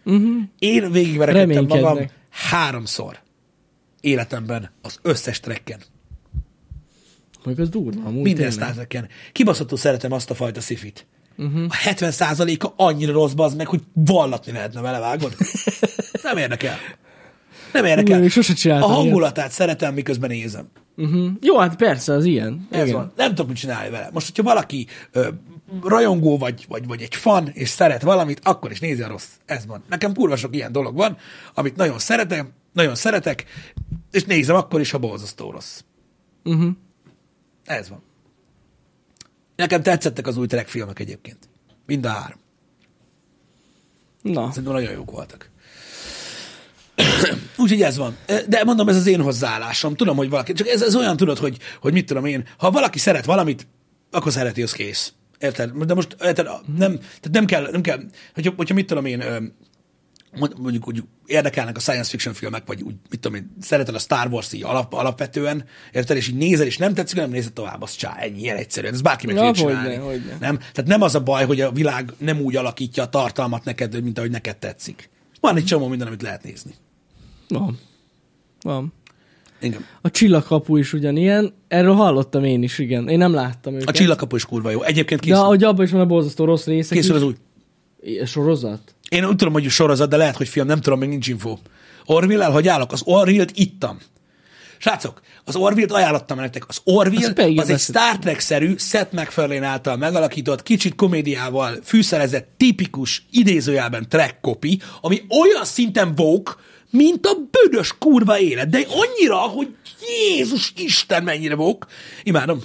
[0.05, 0.43] Uh-huh.
[0.59, 1.99] Én végigverekedtem magam
[2.31, 3.23] háromszor
[4.01, 5.81] életemben az összes trekken.
[7.45, 8.05] Mondjuk az durva.
[8.05, 8.51] Amúgy Minden.
[8.51, 9.09] Star Trek-en.
[9.33, 11.07] Kibaszottul szeretem azt a fajta szifit.
[11.37, 11.64] Uh-huh.
[11.68, 15.37] A 70%-a annyira rossz az meg, hogy vallatni lehetne vele, vágod?
[16.23, 16.77] Nem érdekel.
[17.73, 18.23] Nem érdekel.
[18.23, 19.03] Én sose csináltam a ilyet.
[19.03, 20.68] hangulatát szeretem, miközben nézem.
[20.97, 21.31] Uh-huh.
[21.40, 22.68] Jó, hát persze, az ilyen.
[22.70, 22.97] Ez Igen.
[22.97, 23.12] van.
[23.16, 24.11] Nem tudok mit csinálni vele.
[24.12, 25.29] Most, hogyha valaki ö,
[25.83, 29.29] rajongó vagy, vagy, vagy egy fan, és szeret valamit, akkor is nézi a rossz.
[29.47, 29.83] Ez van.
[29.88, 31.16] Nekem kurva sok ilyen dolog van,
[31.55, 33.44] amit nagyon szeretem, nagyon szeretek,
[34.11, 35.81] és nézem akkor is, ha borzasztó rossz.
[36.44, 36.70] Uh-huh.
[37.64, 38.03] Ez van.
[39.57, 41.49] Nekem tetszettek az új Trek filmek egyébként.
[41.87, 42.38] Mind a három.
[44.23, 45.51] Na, Szerintem nagyon jók voltak.
[47.57, 48.17] Úgyhogy ez van.
[48.49, 49.95] De mondom, ez az én hozzáállásom.
[49.95, 52.99] Tudom, hogy valaki, csak ez, ez olyan tudod, hogy, hogy mit tudom én, ha valaki
[52.99, 53.67] szeret valamit,
[54.11, 55.12] akkor szereti, az kész.
[55.38, 55.71] Érted?
[55.71, 58.01] De most érted, nem, tehát nem kell, nem kell
[58.35, 59.23] hogyha, hogyha mit tudom én,
[60.59, 64.29] mondjuk úgy érdekelnek a science fiction filmek, vagy úgy, mit tudom én, szereted a Star
[64.31, 67.94] Wars így alap, alapvetően, érted, és így nézel, és nem tetszik, nem nézed tovább, az
[67.94, 68.87] csá, ennyi, ilyen egyszerű.
[68.87, 70.05] Ez bárki meg Ja, tudja hogyne, csinálni.
[70.05, 70.37] hogyne.
[70.40, 70.57] Nem?
[70.59, 74.18] Tehát nem az a baj, hogy a világ nem úgy alakítja a tartalmat neked, mint
[74.18, 75.11] ahogy neked tetszik.
[75.40, 76.75] Van egy csomó minden, amit lehet nézni.
[77.49, 77.79] van.
[78.62, 78.92] Van.
[79.61, 79.85] Igen.
[80.01, 81.55] A csillagkapu is ugyanilyen.
[81.68, 83.09] Erről hallottam én is, igen.
[83.09, 83.88] Én nem láttam őket.
[83.88, 84.83] A csillagkapu is kurva jó.
[84.83, 87.35] Egyébként De készül, ahogy abban is van a borzasztó rossz részek készül az új.
[88.25, 88.94] Sorozat?
[89.09, 91.59] Én úgy tudom, hogy sorozat, de lehet, hogy film, nem tudom, még nincs info.
[92.05, 92.93] Orville-el, hogy állok?
[92.93, 93.99] Az Orville-t ittam.
[94.79, 96.64] Srácok, az Orville-t ajánlottam nektek.
[96.69, 97.79] Az Orville Azt pedig az egy.
[97.79, 105.64] Star Trek-szerű, Seth MacFarlane által megalakított, kicsit komédiával fűszerezett, tipikus, idézőjelben track copy, ami olyan
[105.64, 106.53] szinten woke,
[106.90, 108.69] mint a büdös kurva élet.
[108.69, 111.87] De annyira, hogy Jézus Isten mennyire woke.
[112.23, 112.59] Imádom.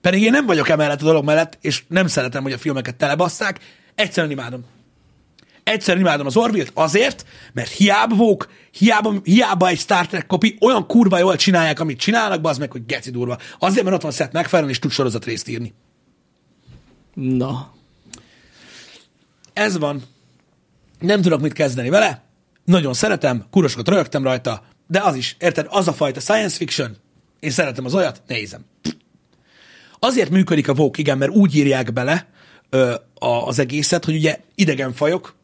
[0.00, 3.60] Pedig én nem vagyok emellett a dolog mellett, és nem szeretem, hogy a filmeket telebasszák.
[3.94, 4.64] Egyszerűen imádom.
[5.68, 10.86] Egyszerűen imádom az Orville-t azért, mert hiába vók, hiába, hiába egy Star Trek kopi, olyan
[10.86, 13.38] kurva jól csinálják, amit csinálnak, az meg, hogy geci durva.
[13.58, 15.74] Azért, mert ott van Seth MacFarlane, és tud sorozat részt írni.
[17.14, 17.72] Na.
[19.52, 20.02] Ez van.
[20.98, 22.22] Nem tudok mit kezdeni vele.
[22.64, 26.96] Nagyon szeretem, kurosokat rögtem rajta, de az is, érted, az a fajta science fiction,
[27.40, 28.64] én szeretem az olyat, nézem.
[29.98, 32.28] Azért működik a Vogue, igen, mert úgy írják bele
[32.70, 35.36] ö, a, az egészet, hogy ugye idegen fajok,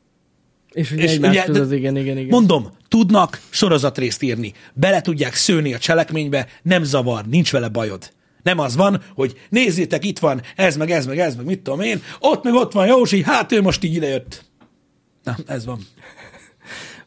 [0.74, 2.28] És ugye És ugye, között, de- igen, igen, igen.
[2.28, 8.10] Mondom, tudnak sorozatrészt írni, bele tudják szőni a cselekménybe, nem zavar, nincs vele bajod.
[8.42, 11.80] Nem az van, hogy nézzétek, itt van ez, meg ez, meg ez, meg mit tudom
[11.80, 14.44] én, ott meg ott van Józsi, hát ő most így idejött.
[15.24, 15.78] Na, ez van.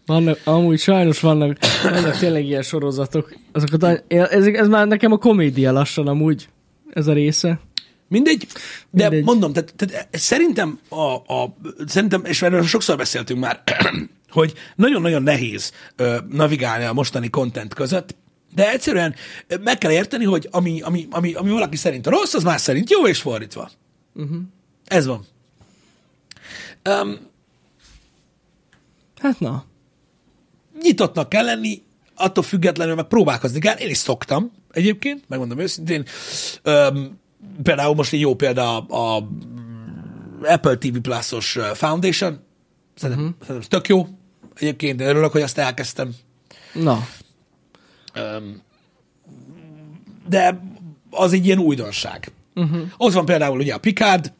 [0.05, 3.34] Vannak, amúgy sajnos vannak, vannak tényleg ilyen sorozatok.
[3.51, 6.47] Azokat, ez, ez már nekem a komédia lassan amúgy,
[6.93, 7.59] ez a része.
[8.08, 8.47] Mindegy,
[8.89, 9.24] de Mindegy.
[9.24, 11.55] mondom, tehát, tehát szerintem, a, a,
[11.88, 13.64] szerintem, és erről sokszor beszéltünk már,
[14.30, 18.16] hogy nagyon-nagyon nehéz ö, navigálni a mostani content között,
[18.55, 19.16] de egyszerűen
[19.64, 23.08] meg kell érteni, hogy ami, ami, ami, ami valaki szerint rossz, az más szerint jó,
[23.08, 23.70] és fordítva.
[24.14, 24.38] Uh-huh.
[24.86, 25.26] Ez van.
[26.89, 27.18] Um,
[29.20, 29.66] Hát na.
[30.82, 31.82] nyitottnak kell lenni,
[32.16, 33.76] attól függetlenül meg próbálkozni kell.
[33.78, 36.05] Én is szoktam egyébként, megmondom őszintén.
[36.64, 37.20] Öm,
[37.64, 39.28] például most egy jó példa a, a
[40.44, 42.40] Apple TV Plus-os Foundation.
[42.96, 43.40] Szerintem, uh-huh.
[43.40, 44.08] szerintem ez tök jó.
[44.56, 46.16] Egyébként örülök, hogy azt elkezdtem.
[46.74, 47.08] Na.
[48.14, 48.62] Öm,
[50.30, 50.62] de
[51.10, 52.32] az egy ilyen újdonság.
[52.56, 52.82] Uh-huh.
[52.98, 54.34] Ott van például ugye a Picard,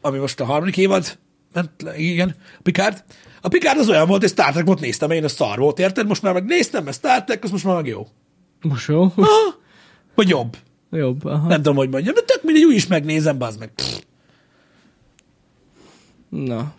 [0.00, 1.18] ami most a harmadik évad,
[1.52, 3.04] ment igen, Picard.
[3.40, 6.06] A Picard az olyan volt, hogy Star Trek volt néztem, én a szar volt, érted?
[6.06, 8.08] Most már megnéztem, mert Star Trek, az most már meg jó.
[8.60, 9.02] Most jó?
[9.02, 9.60] Aha.
[10.14, 10.56] Vagy jobb.
[10.92, 11.24] Jobb.
[11.24, 11.48] Aha.
[11.48, 13.70] Nem tudom, hogy mondjam, de tök mindegy, úgy is megnézem, bazd meg.
[13.74, 14.00] Pff.
[16.28, 16.74] Na.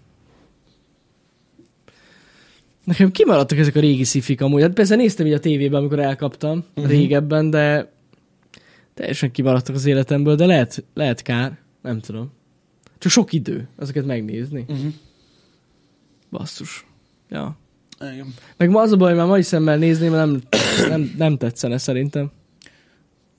[2.84, 4.61] Nekem kimaradtak ezek a régi szifik amúgy.
[4.61, 6.91] Hát persze néztem így a tévében, amikor elkaptam uh-huh.
[6.91, 7.91] régebben, de
[8.93, 11.57] teljesen kimaradtak az életemből, de lehet, lehet kár.
[11.82, 12.32] Nem tudom.
[12.97, 14.66] Csak sok idő ezeket megnézni.
[14.68, 14.88] Mhm.
[16.32, 16.86] Basszus.
[17.30, 17.57] Ja.
[17.99, 18.34] Igen.
[18.57, 20.41] Meg ma az a baj, már mai szemmel nézni, mert nem,
[20.89, 22.32] nem, nem tetszene szerintem.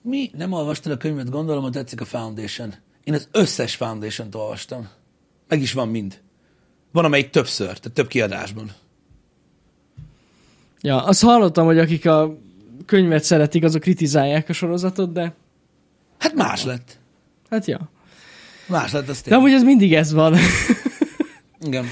[0.07, 0.31] Mi?
[0.37, 2.75] Nem olvastad a könyvet, gondolom, hogy tetszik a Foundation.
[3.05, 4.89] Én az összes Foundation-t olvastam.
[5.49, 6.21] Meg is van mind.
[6.93, 8.73] Van, amelyik többször, tehát több kiadásban.
[10.81, 12.37] Ja, azt hallottam, hogy akik a
[12.87, 15.35] könyvet szeretik, azok kritizálják a sorozatot, de
[16.19, 16.99] Hát más lett.
[17.51, 17.91] hát ja.
[18.67, 20.37] Más lett, az De amúgy ez mindig ez van.
[21.61, 21.85] Igen.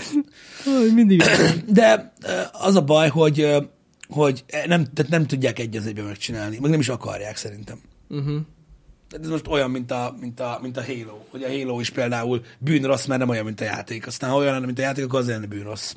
[0.94, 1.62] Mindig ez van.
[1.66, 3.62] De ö, az a baj, hogy, ö,
[4.08, 7.78] hogy nem, tehát nem tudják egy az egyben megcsinálni, meg nem is akarják szerintem.
[8.12, 8.40] Uh-huh.
[9.20, 11.18] Ez most olyan, mint a, mint, a, mint a Halo.
[11.30, 14.06] Hogy a Halo is például bűnrossz, mert nem olyan, mint a játék.
[14.06, 15.94] Aztán ha olyan lenne, mint a játék, akkor azért lenne bűnrossz.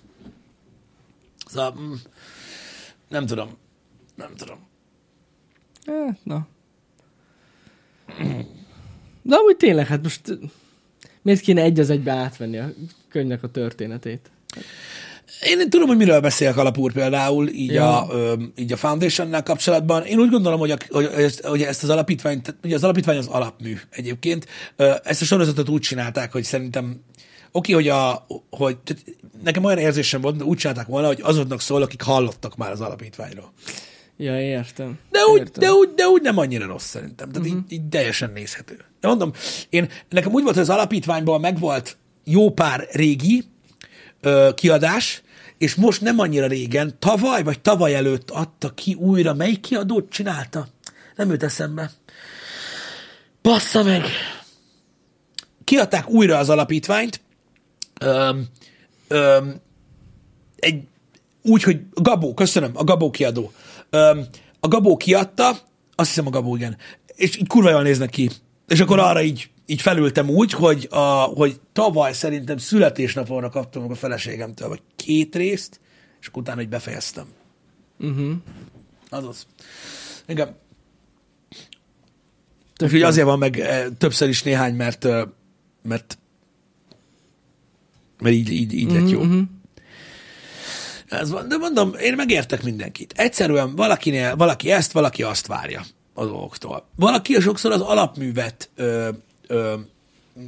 [1.45, 1.93] Szóval, mm,
[3.07, 3.57] nem tudom.
[4.15, 4.57] Nem tudom.
[5.85, 6.47] Hát, na.
[9.21, 10.39] De amúgy tényleg, hát most
[11.21, 12.69] miért kéne egy az egybe átvenni a
[13.09, 14.31] könyvnek a történetét?
[15.41, 18.01] Én tudom, hogy miről beszélek alapúr például, így, Ja.
[18.01, 20.05] a, ö, így a Foundationnel kapcsolatban.
[20.05, 23.27] Én úgy gondolom, hogy, a, hogy, ezt, hogy ezt az alapítványt, ugye az alapítvány az
[23.27, 24.47] alapmű egyébként.
[25.03, 27.01] Ezt a sorozatot úgy csinálták, hogy szerintem
[27.51, 29.03] oké, hogy, a, hogy tehát
[29.43, 32.81] nekem olyan érzésem volt, de úgy csinálták volna, hogy azoknak szól, akik hallottak már az
[32.81, 33.51] alapítványról.
[34.17, 34.99] Ja, értem.
[35.11, 35.63] De úgy, értem.
[35.63, 37.31] de, úgy, de úgy nem annyira rossz szerintem.
[37.31, 37.63] Tehát uh-huh.
[37.67, 38.77] így, így teljesen nézhető.
[38.99, 39.31] De mondom,
[39.69, 43.43] én, nekem úgy volt, hogy az alapítványból megvolt jó pár régi
[44.21, 45.23] ö, kiadás,
[45.57, 49.33] és most nem annyira régen, tavaly vagy tavaly előtt adta ki újra.
[49.33, 50.67] Melyik kiadót csinálta?
[51.15, 51.91] Nem jut eszembe.
[53.41, 54.03] Bassza meg!
[55.63, 57.21] Kiadták újra az alapítványt,
[58.01, 58.45] öm,
[59.07, 59.61] öm,
[60.55, 60.83] egy,
[61.41, 63.51] úgy, hogy Gabó, köszönöm, a Gabó kiadó.
[63.89, 64.25] Öm,
[64.59, 65.49] a Gabó kiadta,
[65.95, 66.77] azt hiszem a Gabó, igen,
[67.15, 68.29] és így kurva jól néznek ki.
[68.67, 73.95] És akkor arra így, így felültem úgy, hogy, a, hogy tavaly szerintem születésnapomra kaptam a
[73.95, 75.79] feleségemtől, vagy két részt,
[76.21, 77.25] és akkor utána, hogy befejeztem.
[77.99, 78.31] Uh-huh.
[79.09, 79.47] Azaz.
[80.27, 80.55] Igen.
[82.75, 85.23] Tök Úgyhogy azért van meg eh, többször is néhány, mert, eh,
[85.81, 86.17] mert,
[88.19, 89.21] mert így, így, így lett jó.
[89.21, 89.41] Mhm.
[91.07, 93.13] Ez van, de mondom, én megértek mindenkit.
[93.15, 96.87] Egyszerűen valakinél, valaki ezt, valaki azt várja a dolgoktól.
[96.95, 99.09] Valaki sokszor az alapművet ö,
[99.47, 99.73] ö,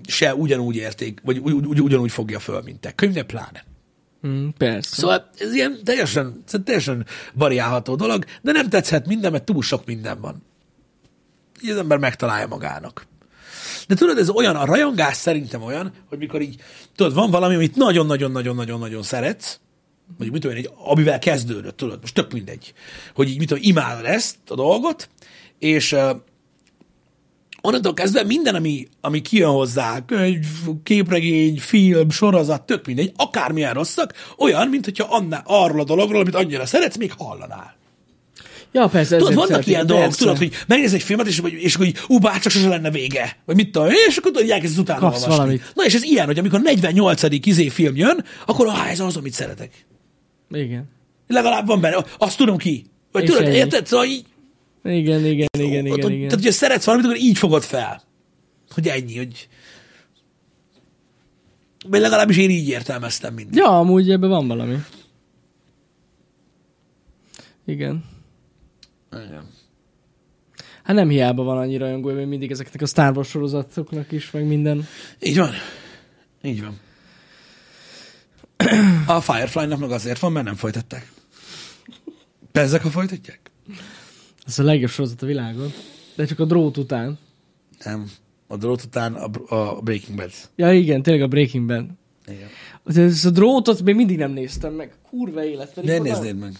[0.07, 2.91] se ugyanúgy érték, vagy ugy, ugy, ugyanúgy fogja föl, mint te.
[2.91, 3.65] Könyvne pláne.
[4.27, 4.95] Mm, persze.
[4.95, 10.21] Szóval ez ilyen teljesen, teljesen variálható dolog, de nem tetszhet minden, mert túl sok minden
[10.21, 10.43] van.
[11.63, 13.07] Így az ember megtalálja magának.
[13.87, 16.61] De tudod, ez olyan, a rajongás szerintem olyan, hogy mikor így,
[16.95, 19.59] tudod, van valami, amit nagyon-nagyon-nagyon-nagyon-nagyon szeretsz,
[20.17, 22.73] vagy mit tudom én, egy, amivel kezdődött, tudod, most tök mindegy,
[23.15, 25.09] hogy így mit tudom, imádod ezt a dolgot,
[25.59, 25.95] és
[27.67, 30.45] onnantól kezdve minden, ami, ami kijön hozzá, egy
[30.83, 36.35] képregény, film, sorozat, tök mindegy, akármilyen rosszak, olyan, mint hogyha annál, arról a dologról, amit
[36.35, 37.75] annyira szeretsz, még hallanál.
[38.71, 39.17] Ja, persze.
[39.17, 40.19] Tudod, vannak szeretik, ilyen dolgok, persze.
[40.19, 43.37] tudod, hogy megnéz egy filmet, és, és akkor így, ú, bár csak sose lenne vége,
[43.45, 45.37] vagy mit tudom, és akkor tudod, elkezd utána Kapsz olvasni.
[45.37, 45.71] valamit.
[45.73, 47.23] Na és ez ilyen, hogy amikor 48.
[47.45, 49.71] izé film jön, akkor ah, ez az, amit szeretek.
[50.51, 50.89] Igen.
[51.27, 52.85] Legalább van benne, azt tudom ki.
[53.11, 53.87] Vagy És tudod, érted?
[53.87, 54.25] Szóval így,
[54.87, 55.99] Igen, igen, igen, igen, igen.
[55.99, 58.01] Tehát, hogyha szeretsz valamit, akkor így fogod fel.
[58.69, 59.47] Hogy ennyi, hogy...
[61.87, 63.55] Vagy legalábbis én így értelmeztem mindig.
[63.55, 64.77] Ja, amúgy ebben van valami.
[67.65, 68.03] Igen.
[69.11, 69.55] Igen.
[70.83, 74.47] Hát nem hiába van annyira rajongója, még mindig ezeknek a Star Wars sorozatoknak is, meg
[74.47, 74.87] minden.
[75.19, 75.51] Így van.
[76.41, 76.79] Így van.
[79.05, 81.11] A Firefly-nak meg azért van, mert nem folytatták.
[82.51, 83.46] Ezek, ha folytatják?
[84.47, 85.73] Ez a legjobb sorozat a világon.
[86.15, 87.17] De csak a drót után.
[87.83, 88.11] Nem.
[88.47, 90.31] A drót után a, a Breaking Bad.
[90.55, 91.85] Ja igen, tényleg a Breaking Bad.
[92.27, 92.47] Igen.
[93.07, 94.93] Ez a drótot még mindig nem néztem meg.
[95.09, 95.73] Kurva élet.
[95.73, 96.51] Pedig Miért néznéd meg?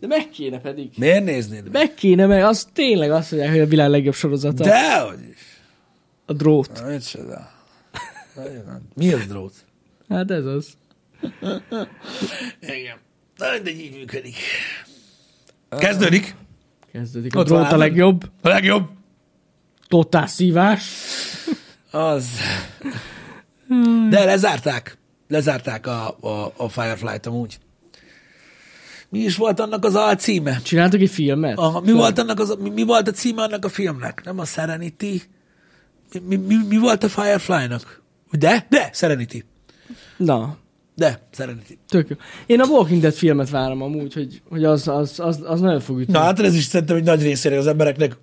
[0.00, 0.90] De meg kéne pedig.
[0.96, 1.72] Miért néznéd meg?
[1.72, 4.64] Meg kéne, meg az tényleg azt mondják, hogy a világ legjobb sorozata.
[4.64, 5.60] Dehogy is.
[6.26, 6.70] A drót.
[6.74, 7.50] Na, Micsoda.
[8.36, 8.88] Nagyon.
[8.94, 9.54] Mi az drót?
[10.08, 10.68] Hát ez az.
[12.60, 12.96] Igen.
[13.36, 14.36] Na, mindegy, így működik.
[15.68, 16.34] Kezdődik.
[16.96, 17.36] Kezdődik.
[17.36, 18.30] A Ott van, a legjobb.
[18.42, 18.88] A legjobb.
[19.88, 20.92] Totál szívás.
[21.90, 22.28] Az.
[24.08, 24.98] De lezárták.
[25.28, 27.58] Lezárták a, a, a Firefly-t amúgy.
[29.08, 30.60] Mi is volt annak az alcíme?
[30.62, 31.58] Csináltak egy filmet?
[31.58, 34.22] Aha, mi, volt annak az, mi, mi volt a címe annak a filmnek?
[34.24, 35.22] Nem a Serenity?
[36.12, 38.02] Mi, mi, mi, mi volt a Firefly-nak?
[38.30, 38.66] De?
[38.68, 39.44] De, Serenity.
[40.16, 40.56] Na,
[40.96, 41.78] De, Serenity.
[41.88, 42.16] tök jó.
[42.46, 46.00] Én a Walking Dead filmet várom amúgy, hogy, hogy az, az, az, az nagyon fog
[46.00, 46.12] ütni.
[46.12, 48.16] Na hát ez is szerintem egy nagy részére az embereknek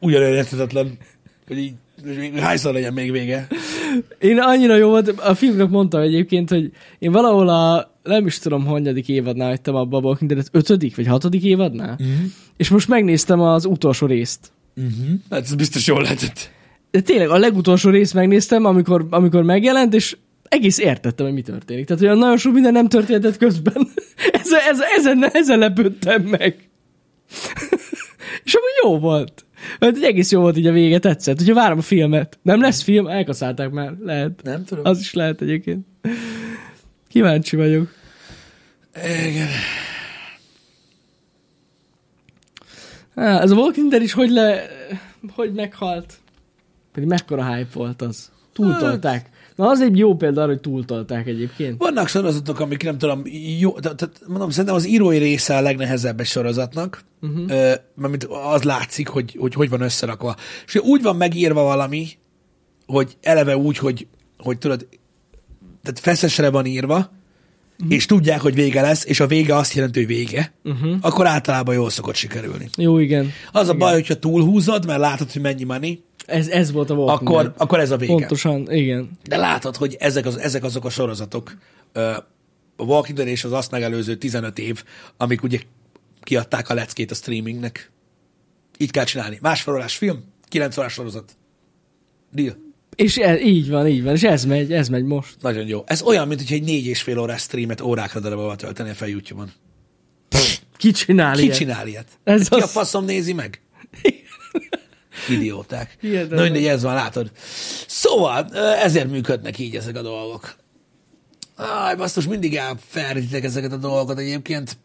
[0.00, 0.98] ugyanolyan érthetetlen,
[1.46, 1.74] hogy így
[2.36, 3.46] hányszor legyen még vége.
[4.18, 8.66] Én annyira jó volt, a filmnek mondtam egyébként, hogy én valahol a, nem is tudom,
[8.66, 12.24] hanyadik évadnál hagytam abba a Walking Dead, ötödik vagy hatodik évadnál, mm.
[12.56, 14.52] és most megnéztem az utolsó részt.
[15.30, 16.50] Hát ez biztos jól lehetett.
[16.90, 20.16] De tényleg a legutolsó részt megnéztem, amikor, amikor megjelent, és
[20.54, 21.86] egész értettem, hogy mi történik.
[21.86, 23.88] Tehát olyan nagyon sok minden nem történhetett közben.
[24.32, 26.68] ez, ez, ezen, ezen lepődtem meg.
[28.44, 29.44] és amúgy jó volt.
[29.78, 31.38] Mert egy egész jó volt így a vége, tetszett.
[31.38, 32.38] Hogyha várom a filmet.
[32.42, 33.94] Nem lesz film, elkaszálták már.
[34.02, 34.42] Lehet.
[34.42, 34.84] Nem tudom.
[34.84, 35.86] Az is lehet egyébként.
[37.08, 37.88] Kíváncsi vagyok.
[39.28, 39.48] Igen.
[43.14, 44.66] Á, ez a Walking Dead is hogy le...
[45.34, 46.14] Hogy meghalt.
[46.92, 48.30] Pedig mekkora hype volt az.
[48.52, 49.30] Túltolták.
[49.56, 51.78] Na az egy jó példa arra, hogy túltolták egyébként.
[51.78, 53.22] Vannak sorozatok, amik nem tudom,
[53.58, 57.46] jó, tehát mondom, szerintem az írói része a legnehezebb egy sorozatnak, uh-huh.
[57.94, 60.36] mert az látszik, hogy, hogy hogy van összerakva.
[60.66, 62.08] És úgy van megírva valami,
[62.86, 64.06] hogy eleve úgy, hogy,
[64.38, 64.86] hogy tudod,
[65.82, 67.10] tehát feszesre van írva,
[67.78, 67.94] uh-huh.
[67.94, 70.96] és tudják, hogy vége lesz, és a vége azt jelenti, hogy vége, uh-huh.
[71.00, 72.68] akkor általában jól szokott sikerülni.
[72.76, 73.32] Jó, igen.
[73.52, 77.28] Az a baj, hogyha túlhúzod, mert látod, hogy mennyi money, Ez, ez volt a Walking
[77.28, 77.54] akkor, Dead.
[77.56, 78.12] akkor ez a vége.
[78.12, 79.10] Pontosan, igen.
[79.28, 81.56] De látod, hogy ezek, az, ezek azok a sorozatok,
[82.76, 84.84] a Walking Dead és az azt megelőző 15 év,
[85.16, 85.60] amik ugye
[86.22, 87.90] kiadták a leckét a streamingnek.
[88.78, 89.38] Így kell csinálni.
[89.40, 91.36] Másfél órás film, 9 órás sorozat.
[92.32, 92.56] Deal.
[92.94, 95.34] És ez, így van, így van, és ez megy, ez megy most.
[95.40, 95.82] Nagyon jó.
[95.86, 99.50] Ez olyan, mint hogy egy négy és fél órás streamet órákra darabba tölteni fel YouTube-on.
[100.76, 101.56] Ki csinál Ki ilyet?
[101.56, 102.08] csinál ilyet?
[102.24, 102.70] Ez Ki a az.
[102.70, 103.60] faszom nézi meg?
[105.28, 105.96] Idióták.
[106.30, 107.30] Na mindegy, ez van, látod.
[107.86, 110.54] Szóval, ezért működnek így ezek a dolgok.
[111.56, 114.76] Áj, basszus, mindig elfelejtitek ezeket a dolgokat egyébként.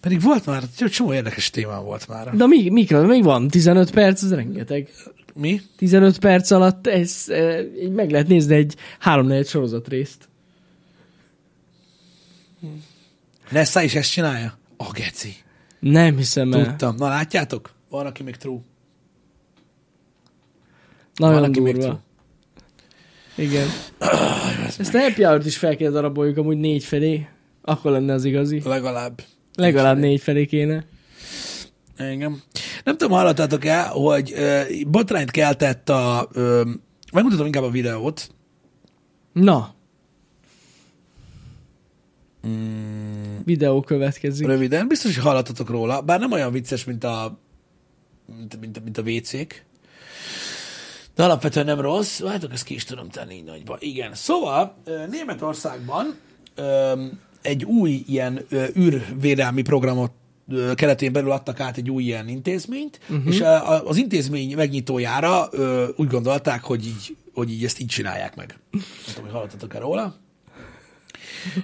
[0.00, 2.36] Pedig volt már, csomó érdekes téma volt már.
[2.36, 3.48] De mi, mi, még van?
[3.48, 4.88] 15 perc, ez rengeteg.
[5.34, 5.60] Mi?
[5.76, 7.26] 15 perc alatt ez,
[7.82, 10.28] így meg lehet nézni egy 3-4 sorozat részt.
[13.50, 14.58] Nessa is ezt csinálja?
[14.76, 15.34] A geci.
[15.80, 16.64] Nem hiszem el.
[16.64, 16.94] Tudtam.
[16.96, 17.70] Na látjátok?
[17.88, 18.58] Van, aki még true.
[21.14, 21.88] Nagyon Van, aki még durva.
[21.88, 23.46] true.
[23.46, 23.66] Igen.
[24.78, 27.26] Ezt a happy hour is fel kéne daraboljuk amúgy négy felé.
[27.62, 28.62] Akkor lenne az igazi.
[28.64, 29.22] Legalább.
[29.54, 30.84] Legalább négy felé kéne.
[32.10, 32.42] Igen.
[32.84, 36.28] Nem tudom, hallottatok el, hogy ö, botrányt keltett a...
[36.32, 36.70] Ö,
[37.12, 38.30] megmutatom inkább a videót.
[39.32, 39.74] Na.
[42.46, 44.46] Mm, Videó következik.
[44.46, 44.88] röviden.
[44.88, 47.38] Biztos, hogy hallottatok róla, bár nem olyan vicces, mint a,
[48.36, 49.64] mint, mint, mint a WC-k.
[51.14, 52.18] De alapvetően nem rossz.
[52.18, 53.76] Látok, ezt ki is tudom tenni így nagyba.
[53.80, 54.14] Igen.
[54.14, 54.74] Szóval
[55.10, 56.16] Németországban
[57.42, 58.46] egy új ilyen
[58.76, 60.12] űrvédelmi programot
[60.74, 63.34] keretén belül adtak át egy új ilyen intézményt, uh-huh.
[63.34, 68.36] és a- az intézmény megnyitójára ö, úgy gondolták, hogy így, hogy így ezt így csinálják
[68.36, 68.58] meg.
[68.70, 70.16] Nem tudom, hogy hallottatok-e róla.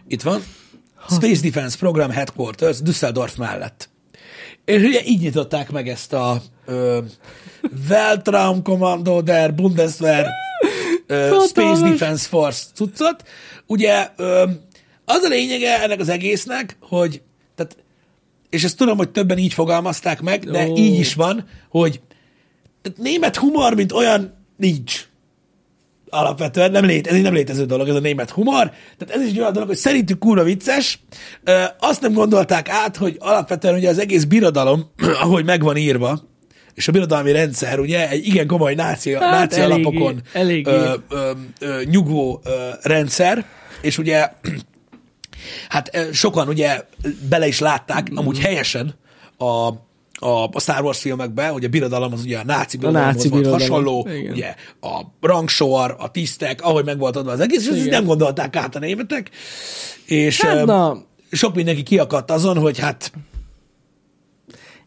[0.09, 0.43] Itt van.
[1.11, 3.89] Space Defense Program Headquarters Düsseldorf mellett.
[4.65, 6.99] És ugye így nyitották meg ezt a ö,
[7.89, 10.27] Weltraumkommando der Bundeswehr
[11.07, 11.83] ö, Space.
[11.83, 13.23] Defense Force cuccot.
[13.67, 14.51] Ugye ö,
[15.05, 17.23] az a lényege ennek az egésznek, hogy
[17.55, 17.77] tehát
[18.51, 20.77] és ezt tudom, hogy többen így fogalmazták meg, de Ó.
[20.77, 22.01] így is van, hogy
[22.83, 25.07] tehát német humor, mint olyan, nincs.
[26.11, 28.73] Alapvetően nem lét, ez egy nem létező dolog, ez a német humor.
[28.99, 31.01] Tehát ez is egy olyan dolog, hogy szerintük kurva vicces.
[31.45, 34.91] Ö, azt nem gondolták át, hogy alapvetően ugye az egész birodalom,
[35.23, 36.21] ahogy meg van írva,
[36.75, 40.71] és a birodalmi rendszer ugye egy igen komoly náci, hát, náci eléggé, alapokon eléggé.
[40.71, 41.31] Ö, ö,
[41.61, 42.51] ö, nyugvó ö,
[42.83, 43.45] rendszer,
[43.81, 44.29] és ugye
[45.69, 46.85] hát sokan ugye
[47.29, 48.95] bele is látták, amúgy helyesen
[49.37, 53.29] a, a, a Star Wars filmekben, hogy a birodalom az ugye a náci birodalomhoz náci
[53.29, 53.69] volt birodalom.
[53.69, 54.33] hasonló, Igen.
[54.33, 58.57] ugye a rangsor, a tisztek, ahogy meg volt adva az egész, és ezt nem gondolták
[58.57, 59.31] át a németek,
[60.07, 63.13] és Hát na, sok mindenki kiakadt azon, hogy hát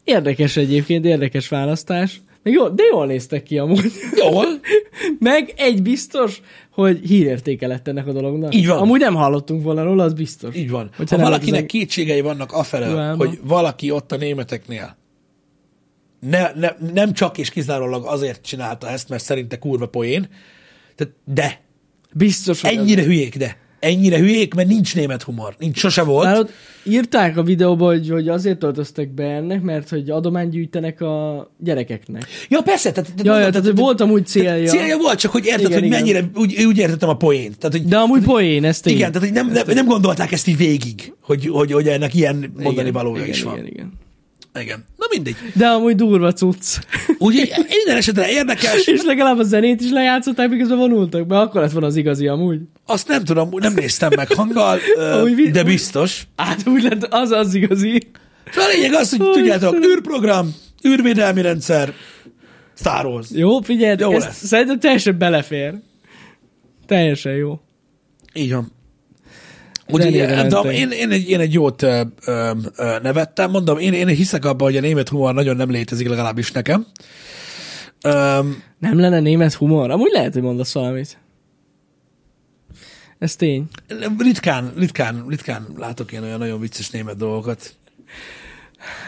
[0.04, 2.22] érdekes egyébként, érdekes választás.
[2.44, 3.92] Meg jó, de jól néztek ki amúgy.
[4.16, 4.46] jól,
[5.20, 6.42] Meg egy biztos,
[6.72, 8.56] hogy hírértéke lett ennek a dolognak.
[8.56, 8.78] Így van.
[8.78, 10.56] Amúgy nem hallottunk volna róla, az biztos.
[10.56, 10.90] így van.
[10.96, 15.00] Hogyha ha valakinek lett kétségei vannak afelől, hogy valaki ott a németeknél
[16.20, 20.30] ne, ne, nem csak és kizárólag azért csinálta ezt, mert szerinte kurva poén,
[20.96, 21.62] tehát de,
[22.14, 23.58] Biztos, hogy ennyire hülyék, de.
[23.82, 25.56] Ennyire hülyék, mert nincs német humor.
[25.60, 26.26] Nincs, sose volt.
[26.26, 26.52] Már ott
[26.84, 32.26] írták a videóba, hogy, hogy azért töltöztek be ennek, mert hogy adományt gyűjtenek a gyerekeknek.
[32.50, 32.92] Ja, persze.
[32.92, 34.70] Tehát, tehát Ja, ja, mondom, tehát, hogy volt amúgy célja.
[34.70, 36.00] Célja volt, csak hogy érted, Igen, hogy igen.
[36.00, 37.58] mennyire, úgy, úgy értettem a poént.
[37.58, 38.96] Tehát, hogy, De amúgy poén, ez tény.
[38.96, 42.36] igen, tehát, hogy nem, nem, nem, gondolták ezt így végig, hogy, hogy, hogy ennek ilyen
[42.36, 43.54] mondani igen, valója igen, is van.
[43.54, 43.92] Igen, igen.
[44.60, 44.86] Igen.
[44.98, 45.36] Na mindegy.
[45.56, 46.78] De amúgy durva cucc.
[47.18, 48.88] Úgyhogy minden esetre érdekes.
[48.88, 52.60] És legalább a zenét is lejátszották, miközben vonultak be, akkor lett volna az igazi amúgy.
[52.86, 54.80] Azt nem tudom, nem néztem meg hanggal,
[55.14, 56.28] Amúgy de biztos.
[56.36, 58.02] Hát úgy lett, az az igazi.
[58.52, 59.90] Szóval a lényeg az, hogy tudjátok, Istenem.
[59.98, 60.56] űrprogram,
[60.88, 61.94] űrvédelmi rendszer,
[62.78, 63.28] Star Wars.
[63.32, 64.46] Jó, figyelj, Jó ez lesz.
[64.46, 65.74] szerintem teljesen belefér.
[66.86, 67.60] Teljesen jó.
[68.34, 68.72] Így van.
[69.92, 70.74] Úgyhogy, mentek.
[70.74, 74.68] én, én, egy, én egy jót ö, ö, ö, nevettem, mondom, én, én hiszek abban,
[74.68, 76.86] hogy a német humor nagyon nem létezik, legalábbis nekem.
[78.04, 79.92] Öm, Nem lenne német humor?
[79.92, 81.18] Amúgy lehet, hogy mondasz valamit.
[83.20, 83.68] Ez tény.
[84.18, 87.76] ritkán, ritkán, ritkán látok én olyan nagyon vicces német dolgokat.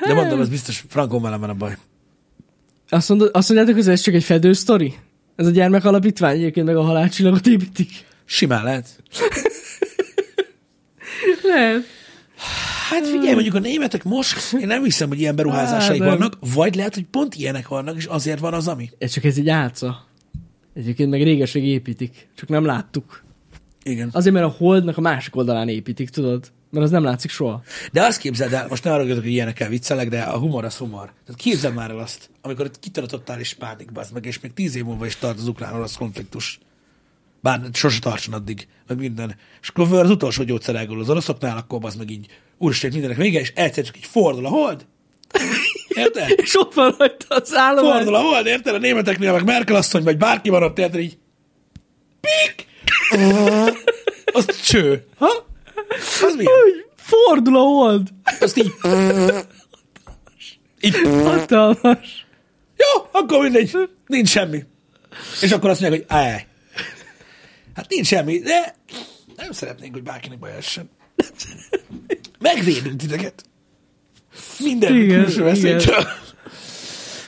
[0.08, 1.78] De mondom, ez biztos Frankon velem van a baj.
[2.90, 4.94] Azt, mondod, azt mondjátok, hogy ez csak egy fedő sztori?
[5.36, 8.06] Ez a gyermek alapítvány egyébként meg a halálcsillagot építik?
[8.26, 9.04] Simán lehet.
[11.44, 11.84] Lehet.
[12.90, 16.76] Hát figyelj, mondjuk a németek most, én nem hiszem, hogy ilyen beruházásaik Á, vannak, vagy
[16.76, 18.90] lehet, hogy pont ilyenek vannak, és azért van az, ami.
[18.98, 20.08] Ez csak ez egy álca.
[20.74, 22.28] Egyébként meg régeség építik.
[22.36, 23.24] Csak nem láttuk.
[23.84, 24.10] Igen.
[24.12, 26.52] Azért, mert a holdnak a másik oldalán építik, tudod?
[26.70, 27.64] Mert az nem látszik soha.
[27.92, 31.14] De azt képzeld el, most ne arra hogy ilyenekkel viccelek, de a humor az humor.
[31.26, 34.84] Tehát képzeld már el azt, amikor itt kitört totális pánik, meg, és még tíz év
[34.84, 36.60] múlva is tart az ukrán-orosz konfliktus.
[37.44, 39.36] Bár sose tartson addig, meg minden.
[39.62, 42.26] És akkor az utolsó gyógyszer elgól az oroszoknál, akkor az meg így,
[42.58, 44.86] úristen, mindenek vége, és egyszer csak így fordul a hold.
[45.88, 46.34] Érted?
[46.44, 47.94] És ott van rajta az állomány.
[47.94, 48.76] Fordul a hold, érted?
[48.76, 51.00] A németeknél meg Merkel asszony, vagy bárki van ott, érted?
[51.00, 51.18] Így,
[52.20, 52.68] pik!
[54.36, 55.06] Az cső.
[55.18, 55.46] Ha?
[56.22, 56.44] Az mi?
[56.96, 58.08] Fordul a hold.
[58.40, 58.72] Azt így...
[60.82, 60.96] Így...
[61.24, 62.26] Hatalmas.
[62.78, 63.90] Jó, akkor mindegy.
[64.08, 64.64] Nincs semmi.
[65.42, 66.46] És akkor azt mondják, hogy állj.
[67.76, 68.76] Hát nincs semmi, de
[69.36, 70.90] nem szeretnénk, hogy bárkinek baj essen.
[72.40, 73.44] Megvédünk titeket.
[74.60, 76.04] Minden Igen, külső veszélytől.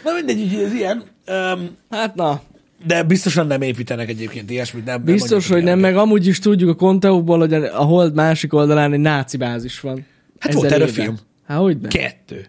[0.03, 1.03] Na mindegy, úgyhogy ez ilyen.
[1.27, 2.41] Um, Hát na,
[2.85, 4.85] de biztosan nem építenek egyébként ilyesmit.
[4.85, 8.13] Nem, nem biztos, mondjuk, hogy nem, meg amúgy is tudjuk a konteókból, hogy a hold
[8.13, 10.05] másik oldalán egy náci bázis van.
[10.39, 11.17] Hát volt erre film.
[11.47, 11.87] Hát hogy ne?
[11.87, 12.45] Kettő.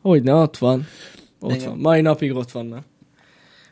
[0.00, 0.86] Hogyne, ott van.
[1.40, 1.68] Ott Igen.
[1.68, 1.78] van.
[1.78, 2.84] Mai napig ott vannak.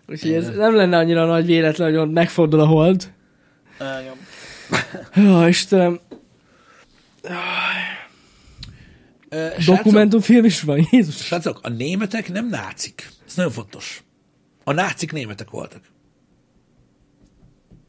[0.09, 3.13] Úgyhogy ez nem lenne annyira nagy véletlen, hogy ott megfordul a hold.
[5.15, 6.01] Ja, Istenem,
[9.67, 11.17] dokumentumfilm is van, Jézus.
[11.17, 13.09] Srácok, a németek nem nácik.
[13.27, 14.03] Ez nagyon fontos.
[14.65, 15.81] A nácik németek voltak.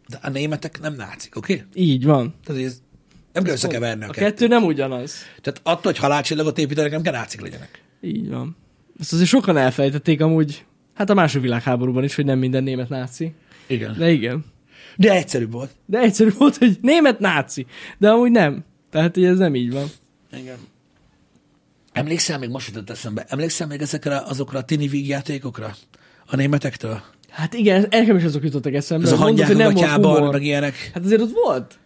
[0.07, 1.53] De a németek nem nácik, oké?
[1.53, 1.83] Okay?
[1.83, 2.35] Így van.
[2.43, 2.81] Tehát ez
[3.33, 4.29] nem kell összekeverni a, A kettőt.
[4.29, 5.13] kettő nem ugyanaz.
[5.41, 7.83] Tehát attól, hogy halálcsillagot építenek, nem kell nácik legyenek.
[8.01, 8.57] Így van.
[8.99, 13.33] Ezt azért sokan elfelejtették amúgy, hát a második világháborúban is, hogy nem minden német náci.
[13.67, 13.97] Igen.
[13.97, 14.45] De igen.
[14.95, 15.71] De egyszerűbb volt.
[15.85, 17.65] De egyszerű volt, hogy német náci.
[17.97, 18.63] De amúgy nem.
[18.89, 19.87] Tehát, hogy ez nem így van.
[20.33, 20.57] Igen.
[21.91, 25.75] Emlékszel, még most jutott eszembe, emlékszel még ezekre azokra a tini vígjátékokra?
[26.25, 27.01] A németektől?
[27.29, 29.05] Hát igen, nekem is azok jutottak eszembe.
[29.05, 30.91] Ez a hangyák a gatyában, meg ilyenek.
[30.93, 31.79] Hát azért ott volt.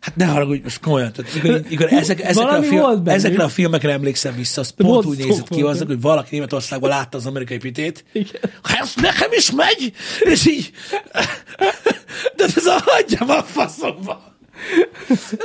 [0.00, 1.12] Hát ne haragudj, most komolyan.
[1.12, 5.06] Tehát, mikor, mikor ezek, ezekre, a film, ezekre a filmekre emlékszem vissza, az pont volt
[5.06, 8.04] úgy nézett ki, azok, hogy valaki Németországban látta az amerikai pitét.
[8.12, 8.40] Igen.
[8.62, 10.70] Ha ez nekem is megy, és így...
[12.36, 14.28] De ez a hagyjam a faszomba.
[15.10, 15.38] Ez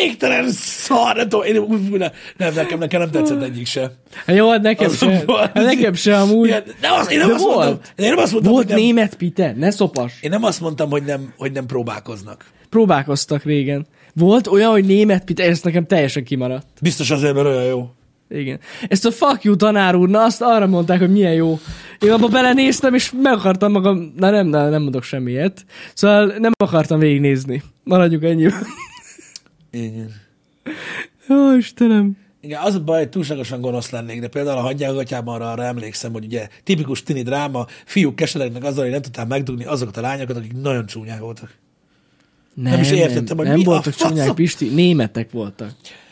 [0.00, 3.92] végtelen szar, nem tudom, én úgy, nem, nem, nekem, nekem nem tetszett egyik se.
[4.26, 5.22] Hát jó, hát nekem Az se.
[5.26, 5.40] volt.
[5.40, 6.46] Hát nekem se amúgy.
[6.48, 7.56] Igen, de az, én nem De azt volt.
[7.66, 10.12] mondtam, én nem azt mondtam, Volt hogy nem, német pite, ne szopas.
[10.20, 12.44] én nem azt mondtam, hogy nem, hogy nem próbálkoznak.
[12.70, 13.86] Próbálkoztak régen.
[14.18, 16.66] Volt olyan, hogy német pite, ez nekem teljesen kimaradt.
[16.82, 17.90] Biztos azért, mert olyan jó.
[18.28, 18.60] Igen.
[18.88, 21.58] Ezt a fuck you tanár úr, na azt arra mondták, hogy milyen jó.
[22.00, 25.64] Én abba belenéztem, és meg akartam magam, na nem, na, nem mondok semmiet.
[25.94, 27.62] Szóval nem akartam végignézni.
[27.84, 28.48] Maradjuk ennyi.
[29.70, 30.14] Igen.
[31.28, 32.16] Jó, Istenem.
[32.40, 36.12] Igen, az a baj, hogy túlságosan gonosz lennék, de például a hangyágatjában arra, arra emlékszem,
[36.12, 40.36] hogy ugye tipikus tini dráma, fiúk keseregnek azzal, hogy nem tudták megdugni azokat a lányokat,
[40.36, 41.58] akik nagyon csúnyák voltak.
[42.62, 44.08] Nem, is értettem, hogy nem mi a voltak faszom.
[44.08, 45.70] csúnyák, Pisti, németek voltak.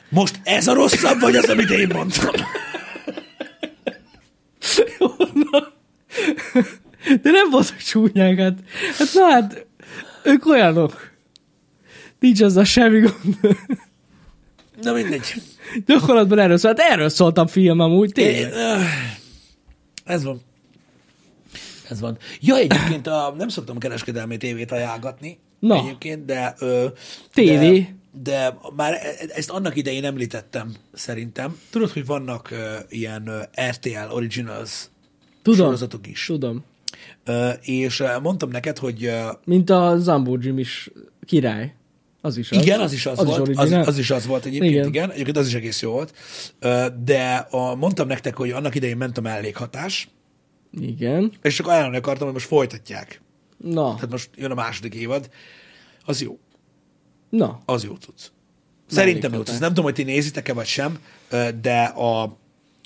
[0.08, 2.30] Most ez a rosszabb, vagy az, amit én mondtam?
[7.22, 8.58] De nem voltak csúnyák, hát,
[8.98, 9.66] hát na hát,
[10.24, 11.10] ők olyanok.
[12.20, 13.38] Nincs az a semmi gond.
[14.82, 15.34] Na mindegy.
[15.86, 16.80] Gyakorlatban erről szólt.
[16.80, 18.40] Hát erről szólt a film amúgy, tényleg.
[18.40, 18.86] Én, öh,
[20.04, 20.40] ez van.
[21.90, 22.18] Ez van.
[22.40, 25.38] Ja, egyébként a, nem szoktam kereskedelmi tévét ajánlgatni.
[25.58, 25.76] Na.
[25.78, 26.54] Egyébként, de...
[26.58, 26.86] Ö,
[27.32, 27.78] Tévé.
[27.78, 31.58] De, de már e- ezt annak idején említettem, szerintem.
[31.70, 33.40] Tudod, hogy vannak ö, ilyen ö,
[33.70, 34.84] RTL Originals
[35.42, 36.24] Tudom, sorozatok is.
[36.26, 36.64] tudom.
[37.24, 40.90] Ö, és mondtam neked, hogy ö, Mint a Zambó Jim is
[41.26, 41.74] király.
[42.20, 42.62] Az is az.
[42.62, 43.48] igen, az is az, az volt.
[43.48, 44.86] Is az, az is az volt egyébként, igen.
[44.86, 44.94] Igen.
[45.04, 45.10] igen.
[45.10, 46.14] Egyébként az is egész jó volt.
[46.58, 50.08] Ö, de a, mondtam nektek, hogy annak idején ment a mellékhatás,
[50.80, 51.32] Igen.
[51.42, 53.20] és csak ajánlani akartam, hogy most folytatják.
[53.56, 55.30] Na, Tehát most jön a második évad.
[56.04, 56.38] Az jó.
[57.30, 57.60] na.
[57.64, 58.20] Az jó cucc.
[58.86, 59.58] Szerintem jó cucc.
[59.58, 60.98] Nem tudom, hogy ti nézitek-e vagy sem,
[61.60, 62.38] de a,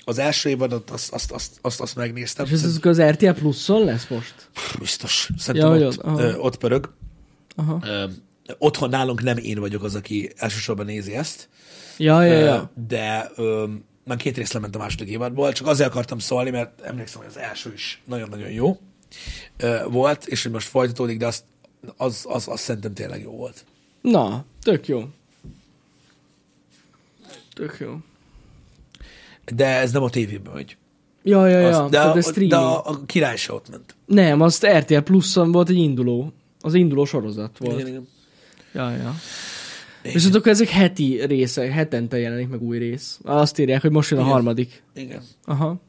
[0.05, 2.45] az első évadot azt, azt, azt, azt, azt megnéztem.
[2.45, 4.49] És ez az, az RTL Pluszon lesz most?
[4.79, 5.29] Biztos.
[5.37, 6.37] Szerintem Ja, ott, aha.
[6.37, 6.93] ott pörög.
[7.55, 7.79] Aha.
[7.83, 8.05] Ö,
[8.57, 11.49] otthon nálunk nem én vagyok az, aki elsősorban nézi ezt,
[11.97, 12.71] Ja, ja, ja.
[12.87, 13.67] de ö,
[14.05, 17.37] már két részt lement a második évadból, csak azért akartam szólni, mert emlékszem, hogy az
[17.37, 18.79] első is nagyon-nagyon jó
[19.89, 21.43] volt, és hogy most folytatódik, de azt,
[21.97, 23.65] az, az, az szerintem tényleg jó volt.
[24.01, 25.03] Na, tök jó.
[27.53, 27.97] Tök jó.
[29.55, 30.77] De ez nem a tévében megy.
[31.23, 31.83] Ja, ja, ja.
[31.83, 33.95] Azt, de, a, ez de a, a király se ott ment.
[34.05, 36.33] Nem, azt RTL Pluszon volt egy induló.
[36.59, 37.79] Az induló sorozat volt.
[37.79, 38.07] Igen, igen.
[38.73, 39.15] Ja, ja.
[40.01, 40.13] Igen.
[40.13, 43.19] Viszont akkor ezek heti részek, hetente jelenik meg új rész.
[43.23, 44.33] Azt írják, hogy most jön a Igen.
[44.33, 44.83] harmadik.
[44.93, 45.21] igen.
[45.45, 45.81] Aha.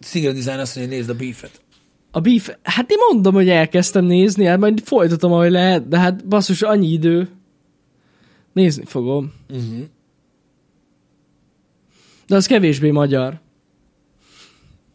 [0.00, 1.61] Single Design azt mondja, nézd a beefet.
[2.14, 6.26] A Beef, hát én mondom, hogy elkezdtem nézni, hát majd folytatom, ahogy lehet, de hát
[6.26, 7.28] basszus, annyi idő.
[8.52, 9.32] Nézni fogom.
[9.50, 9.84] Uh-huh.
[12.26, 13.40] De az kevésbé magyar.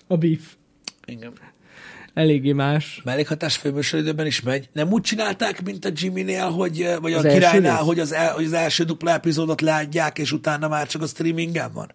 [0.08, 0.56] A Beef.
[1.06, 1.34] Igen.
[2.14, 3.02] Eléggé más.
[3.04, 4.70] Mellékhatás főműsoridőben is megy.
[4.74, 8.34] Nem úgy csinálták, mint a Jimmy-nél, hogy, eh, vagy Az a királynál, hogy az, el,
[8.34, 11.92] hogy az első dupla epizódot leadják, és utána már csak a streamingen van?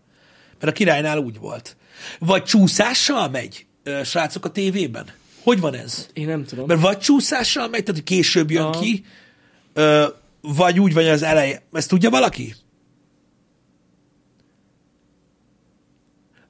[0.52, 1.76] Mert a királynál úgy volt.
[2.18, 5.06] Vagy csúszással megy, ö, srácok, a tévében?
[5.42, 6.08] Hogy van ez?
[6.12, 6.66] Én nem tudom.
[6.66, 8.80] Mert vagy csúszással megy, tehát hogy később jön Aha.
[8.80, 9.04] ki,
[9.72, 10.06] ö,
[10.40, 11.62] vagy úgy vagy az eleje.
[11.72, 12.54] Ezt tudja valaki?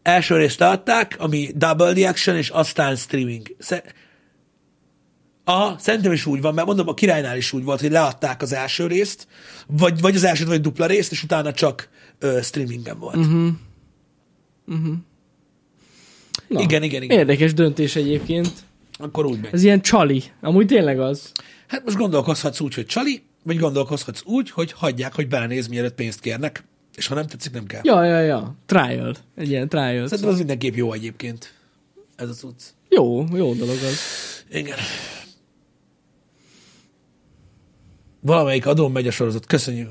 [0.02, 3.56] Első részt leadták, ami double action, és aztán streaming.
[3.58, 3.94] Sze-
[5.44, 8.52] Aha, szerintem is úgy van, mert mondom, a királynál is úgy volt, hogy leadták az
[8.52, 9.26] első részt,
[9.66, 13.16] vagy, vagy az első, vagy dupla részt, és utána csak ö, streamingen volt.
[13.16, 13.48] Uh-huh.
[16.48, 17.18] Na, igen, igen, igen.
[17.18, 18.52] Érdekes döntés egyébként.
[18.98, 19.50] Akkor úgy megy.
[19.52, 20.22] Ez ilyen csali.
[20.40, 21.32] Amúgy tényleg az.
[21.66, 26.20] Hát most gondolkozhatsz úgy, hogy csali, vagy gondolkozhatsz úgy, hogy hagyják, hogy belenéz, mielőtt pénzt
[26.20, 26.64] kérnek,
[26.96, 27.80] és ha nem tetszik, nem kell.
[27.84, 28.54] Ja, ja, ja.
[28.66, 29.16] Trial.
[29.36, 30.08] Egy ilyen trial.
[30.08, 31.54] Szerintem az mindenképp jó egyébként.
[32.16, 32.62] Ez a cucc.
[32.88, 33.98] Jó, jó dolog az.
[34.50, 34.78] Igen.
[38.20, 39.46] Valamelyik adón megy a sorozat.
[39.46, 39.88] Köszönjük.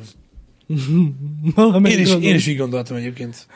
[1.55, 2.30] Valamelyik Én is, gondolom.
[2.34, 3.47] én is így gondoltam egyébként.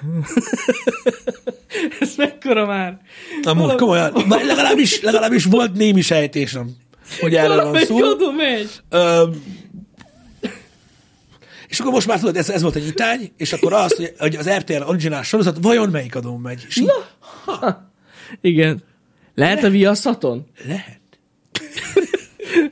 [2.00, 3.00] Ez mekkora már?
[3.44, 4.14] Amúgy Valami- komolyan.
[4.46, 6.76] Legalábbis, legalábbis volt némi sejtésem,
[7.20, 7.98] hogy erről van szó.
[8.32, 8.70] megy.
[8.90, 9.24] Ö,
[11.68, 14.50] és akkor most már tudod, ez, ez volt egy nyitány, és akkor az, hogy, az
[14.50, 16.66] RTL originál sorozat vajon melyik adón megy.
[16.68, 16.92] És így,
[18.42, 18.84] Igen.
[19.36, 20.46] Lehet a viaszaton?
[20.68, 21.00] lehet.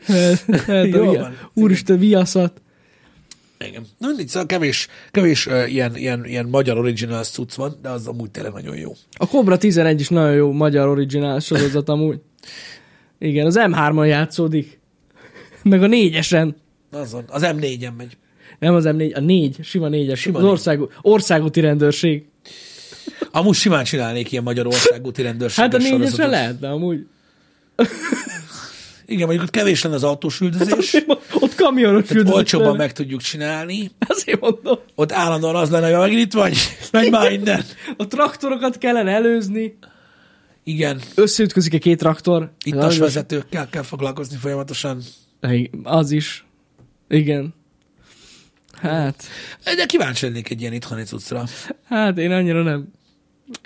[0.08, 1.34] Lehet a Jó via...
[1.54, 2.62] Úristen, viaszat.
[3.68, 3.86] Igen.
[3.98, 8.08] Na mindig, szóval kevés, kevés uh, ilyen, ilyen, ilyen magyar original cucc van, de az
[8.08, 8.92] amúgy tényleg nagyon jó.
[9.12, 12.20] A Cobra 11 is nagyon jó magyar originál sorozat amúgy.
[13.20, 14.80] Igen, az M3-on játszódik.
[15.64, 16.56] Meg a négyesen.
[16.92, 18.18] Azon, az M4-en megy.
[18.60, 20.20] Nem az M4, a négy, sima négyes.
[20.20, 20.52] Sima az négy.
[20.52, 22.26] országú, országúti rendőrség.
[23.32, 26.32] Amúgy simán csinálnék ilyen Magyarországúti rendőrséges Hát a négyesre sorozatot.
[26.32, 27.06] lehet, de amúgy.
[29.06, 31.04] Igen, mondjuk ott kevés lenne az autós üldözés.
[31.40, 33.92] Ott kamionos Tehát olcsóbban meg tudjuk csinálni.
[34.08, 34.80] Azért mondom.
[34.96, 36.58] Ott állandóan az lenne, hogy megint itt vagy,
[36.92, 37.64] menj már innen.
[37.98, 39.78] A traktorokat kellene előzni.
[40.64, 42.52] Igen, Összeütközik egy két traktor.
[42.66, 45.02] ittas Az- vezetőkkel kell foglalkozni folyamatosan.
[45.84, 46.46] Az is.
[47.10, 47.54] Igen.
[48.82, 49.24] Hát,
[49.64, 51.44] De kíváncsi lennék egy ilyen itthoni cuccra.
[51.88, 52.88] hát én annyira nem.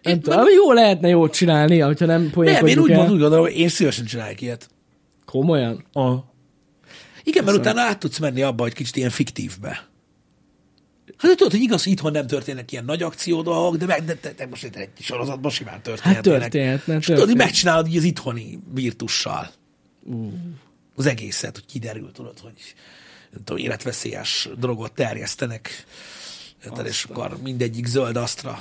[0.04, 2.98] Nem Én- tudom, jó lehetne jót csinálni, hogyha nem Nem, én poénkodjuk úgy, el.
[2.98, 4.70] mond, úgy gondolom, hogy én szívesen csinálok ilyet.
[5.26, 5.84] Komolyan?
[5.94, 6.18] Ah.
[7.28, 9.88] Igen, mert utána át tudsz menni abba, hogy kicsit ilyen fiktívbe.
[11.18, 14.18] Hát tudod, hogy igaz, hogy itthon nem történnek ilyen nagy akció dolgok, de, meg, de,
[14.22, 16.42] de, de most egy sorozatban simán Hát történhetnének.
[16.42, 19.52] történhetne, És tudod, hogy megcsinálod így az itthoni virtussal.
[20.96, 22.54] Az egészet, hogy kiderül, tudod, hogy
[23.32, 25.86] nem tudom, életveszélyes drogot terjesztenek,
[26.66, 28.60] érted, és akkor mindegyik zöld asztra,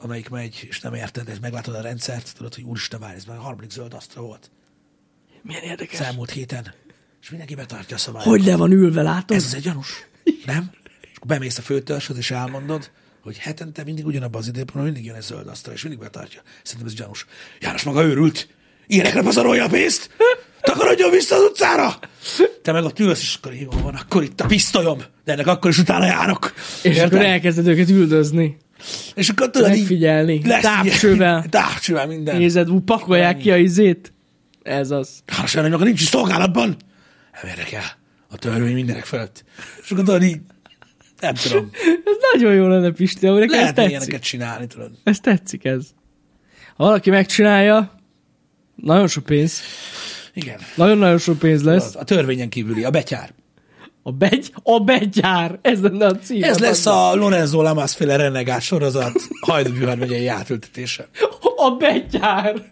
[0.00, 3.36] amelyik megy, és nem érted, és meglátod a rendszert, tudod, hogy úristen, várj, ez már
[3.36, 4.50] a harmadik zöld asztra volt
[5.42, 6.00] Milyen érdekes.
[6.00, 6.74] az elmúlt héten,
[7.22, 8.36] és mindenki betartja a szabályokat.
[8.36, 9.36] Hogy le van ülve, látod?
[9.36, 10.06] Ez az egy gyanús,
[10.46, 10.70] nem?
[11.00, 12.90] És akkor bemész a főtörshoz, és elmondod,
[13.22, 16.40] hogy hetente mindig ugyanabban az időpontban mindig jön egy zöld asztal, és mindig betartja.
[16.62, 17.26] Szerintem ez gyanús.
[17.60, 18.48] János maga őrült.
[18.86, 20.10] Ilyenekre pazarolja a pénzt.
[20.62, 21.98] Takarodjon vissza az utcára!
[22.62, 25.70] Te meg ott ülsz, és akkor jó van, akkor itt a pisztolyom, de ennek akkor
[25.70, 26.52] is utána járok.
[26.82, 27.12] És Érted?
[27.12, 28.56] akkor elkezded őket üldözni.
[29.14, 30.40] és akkor tudod, Megfigyelni.
[30.46, 31.16] lesz Távcsővel.
[31.38, 32.36] ilyen- Távcsővel minden.
[32.36, 34.12] Nézed, ú, pakolják ki a izét.
[34.62, 35.08] Ez az.
[35.26, 36.76] János maga nincs is szolgálatban.
[37.42, 37.84] Nem érdekel.
[38.30, 39.44] A törvény mindenek felett.
[39.82, 40.40] És akkor tudod, így,
[41.20, 41.70] nem tudom.
[42.04, 43.90] Ez nagyon jó lenne, Pisti, nekem ez tetszik.
[43.90, 44.90] ilyeneket csinálni, tudod.
[45.04, 45.86] Ez tetszik ez.
[46.76, 48.00] Ha valaki megcsinálja,
[48.74, 49.60] nagyon sok pénz.
[50.34, 50.60] Igen.
[50.74, 51.94] Nagyon-nagyon sok pénz lesz.
[51.94, 53.32] A törvényen kívüli, a betyár.
[54.02, 55.58] A begy, a begyár.
[55.62, 56.42] Ez lenne a cím.
[56.42, 61.08] Ez lesz a Lorenzo Lamas féle renegát sorozat Hajdú megyei átültetése.
[61.56, 62.70] A begyár.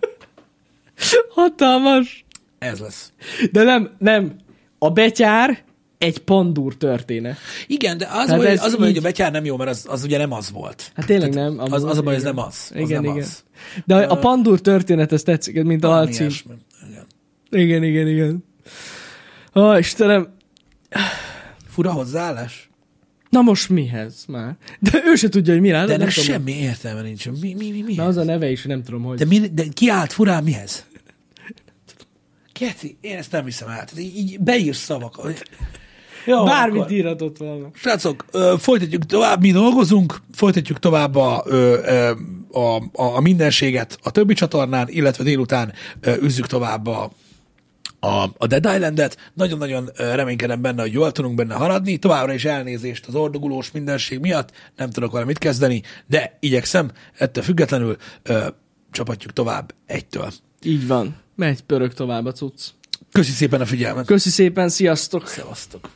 [1.28, 2.24] Hatalmas.
[2.58, 3.12] Ez lesz.
[3.52, 4.36] De nem, nem.
[4.78, 5.62] A betyár
[5.98, 7.36] egy pandúr történet.
[7.66, 9.86] Igen, de az, Tehát baj, az a baj, hogy a betyár nem jó, mert az,
[9.88, 10.92] az ugye nem az volt.
[10.94, 11.58] Hát tényleg nem.
[11.58, 12.70] Az, az a baj, ez nem az.
[12.74, 13.24] az Igen, nem igen.
[13.24, 13.44] Az.
[13.84, 16.20] De a pandúr történet, ez tetszik, mint a alcím.
[16.20, 16.54] ilyesmi.
[16.90, 17.06] Igen.
[17.50, 18.44] Igen, igen, igen.
[19.54, 20.28] Ó, Istenem.
[21.68, 22.68] Fura hozzáállás?
[23.30, 24.56] Na most mihez már?
[24.80, 25.84] De ő se tudja, hogy mi rá.
[25.84, 27.30] De ennek semmi értelme nincs.
[27.40, 27.94] Mi, mi, mi, mi?
[27.94, 29.18] Na az a neve is, nem tudom, hogy.
[29.18, 30.84] De, mi, de ki állt furán mihez?
[32.58, 33.92] Keti, én ezt nem hiszem át.
[33.98, 35.42] Így, így beírsz szavakat.
[36.26, 36.92] Jó, Bármit akkor.
[36.92, 37.70] írhatott volna.
[37.74, 42.10] Srácok, ö, folytatjuk tovább, mi dolgozunk, folytatjuk tovább a, ö, ö,
[42.52, 47.10] a, a, a mindenséget a többi csatornán, illetve délután ö, üzzük tovább a,
[48.00, 49.30] a, a Dead Island-et.
[49.34, 51.96] Nagyon-nagyon reménykedem benne, hogy jól tudunk benne haradni.
[51.96, 57.44] Továbbra is elnézést az ordogulós mindenség miatt, nem tudok vele mit kezdeni, de igyekszem, ettől
[57.44, 58.46] függetlenül ö,
[58.90, 60.32] csapatjuk tovább egytől.
[60.62, 61.16] Így van.
[61.38, 62.68] Megy, pörög tovább a cucc.
[63.12, 64.06] Köszi szépen a figyelmet.
[64.06, 65.26] Köszi szépen, sziasztok!
[65.26, 65.90] Szevasztok.